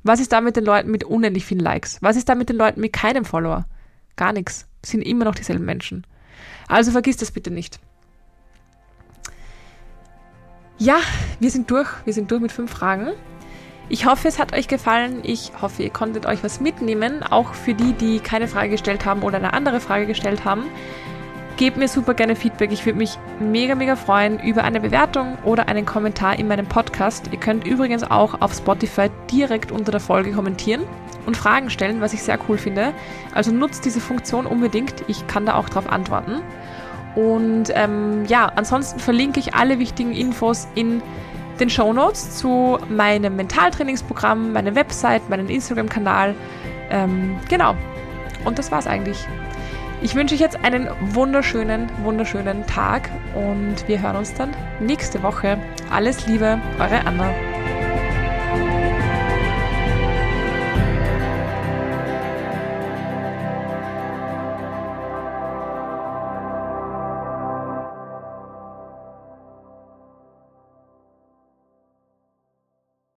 Was 0.04 0.20
ist 0.20 0.32
da 0.32 0.42
mit 0.42 0.56
den 0.56 0.66
Leuten 0.66 0.90
mit 0.90 1.04
unendlich 1.04 1.46
vielen 1.46 1.60
Likes? 1.60 2.02
Was 2.02 2.16
ist 2.16 2.28
da 2.30 2.34
mit 2.34 2.50
den 2.50 2.58
Leuten 2.58 2.82
mit 2.82 2.94
keinem 2.94 3.26
Follower? 3.26 3.66
Gar 4.16 4.34
nichts. 4.34 4.68
Sind 4.84 5.02
immer 5.02 5.26
noch 5.26 5.36
dieselben 5.36 5.66
Menschen. 5.66 6.06
Also 6.68 6.92
vergiss 6.92 7.18
das 7.18 7.32
bitte 7.32 7.52
nicht. 7.52 7.80
Ja, 10.78 11.00
wir 11.40 11.52
sind 11.52 11.70
durch. 11.70 11.90
Wir 12.06 12.14
sind 12.14 12.32
durch 12.32 12.42
mit 12.42 12.52
fünf 12.52 12.72
Fragen. 12.72 13.12
Ich 13.90 14.06
hoffe, 14.06 14.28
es 14.28 14.40
hat 14.40 14.54
euch 14.54 14.68
gefallen. 14.68 15.20
Ich 15.24 15.52
hoffe, 15.62 15.84
ihr 15.84 15.90
konntet 15.90 16.26
euch 16.26 16.44
was 16.44 16.62
mitnehmen, 16.62 17.24
auch 17.24 17.54
für 17.54 17.74
die, 17.74 17.94
die 17.94 18.20
keine 18.20 18.48
Frage 18.48 18.70
gestellt 18.70 19.06
haben 19.06 19.22
oder 19.22 19.38
eine 19.38 19.54
andere 19.54 19.80
Frage 19.80 20.08
gestellt 20.08 20.46
haben. 20.46 20.64
Gebt 21.62 21.78
mir 21.78 21.88
super 21.88 22.16
gerne 22.16 22.36
Feedback. 22.36 22.72
Ich 22.72 22.88
würde 22.88 22.98
mich 22.98 23.20
mega, 23.40 23.76
mega 23.76 23.96
freuen 23.96 24.40
über 24.40 24.64
eine 24.64 24.80
Bewertung 24.80 25.38
oder 25.44 25.68
einen 25.68 25.86
Kommentar 25.86 26.40
in 26.40 26.48
meinem 26.48 26.66
Podcast. 26.66 27.30
Ihr 27.32 27.40
könnt 27.40 27.68
übrigens 27.68 28.02
auch 28.02 28.42
auf 28.42 28.52
Spotify 28.52 29.12
direkt 29.32 29.72
unter 29.72 29.92
der 29.92 30.00
Folge 30.00 30.32
kommentieren 30.32 30.82
und 31.28 31.38
Fragen 31.38 31.70
stellen, 31.70 32.02
was 32.02 32.14
ich 32.14 32.24
sehr 32.24 32.40
cool 32.50 32.58
finde. 32.58 32.96
Also 33.36 33.52
nutzt 33.52 33.86
diese 33.86 34.00
Funktion 34.00 34.48
unbedingt. 34.48 35.04
Ich 35.08 35.28
kann 35.28 35.46
da 35.46 35.54
auch 35.54 35.70
drauf 35.70 35.88
antworten. 35.88 36.42
Und 37.14 37.66
ähm, 37.76 38.26
ja, 38.26 38.52
ansonsten 38.56 39.00
verlinke 39.00 39.40
ich 39.40 39.54
alle 39.54 39.78
wichtigen 39.78 40.14
Infos 40.14 40.68
in 40.74 41.04
den 41.60 41.70
Show 41.70 41.94
Notes 41.94 42.40
zu 42.40 42.80
meinem 42.90 43.36
Mentaltrainingsprogramm, 43.36 44.52
meiner 44.52 44.74
Website, 44.74 45.30
meinem 45.30 45.48
Instagram-Kanal. 45.48 46.34
Ähm, 46.90 47.38
genau. 47.50 47.76
Und 48.46 48.58
das 48.58 48.72
war's 48.72 48.88
eigentlich. 48.88 49.28
Ich 50.04 50.16
wünsche 50.16 50.34
euch 50.34 50.42
jetzt 50.42 50.64
einen 50.64 50.90
wunderschönen, 51.00 51.88
wunderschönen 52.04 52.66
Tag 52.66 53.10
und 53.36 53.88
wir 53.88 54.02
hören 54.02 54.16
uns 54.16 54.34
dann 54.34 54.50
nächste 54.80 55.22
Woche. 55.22 55.60
Alles 55.92 56.26
Liebe, 56.26 56.60
eure 56.80 57.06
Anna. 57.06 57.51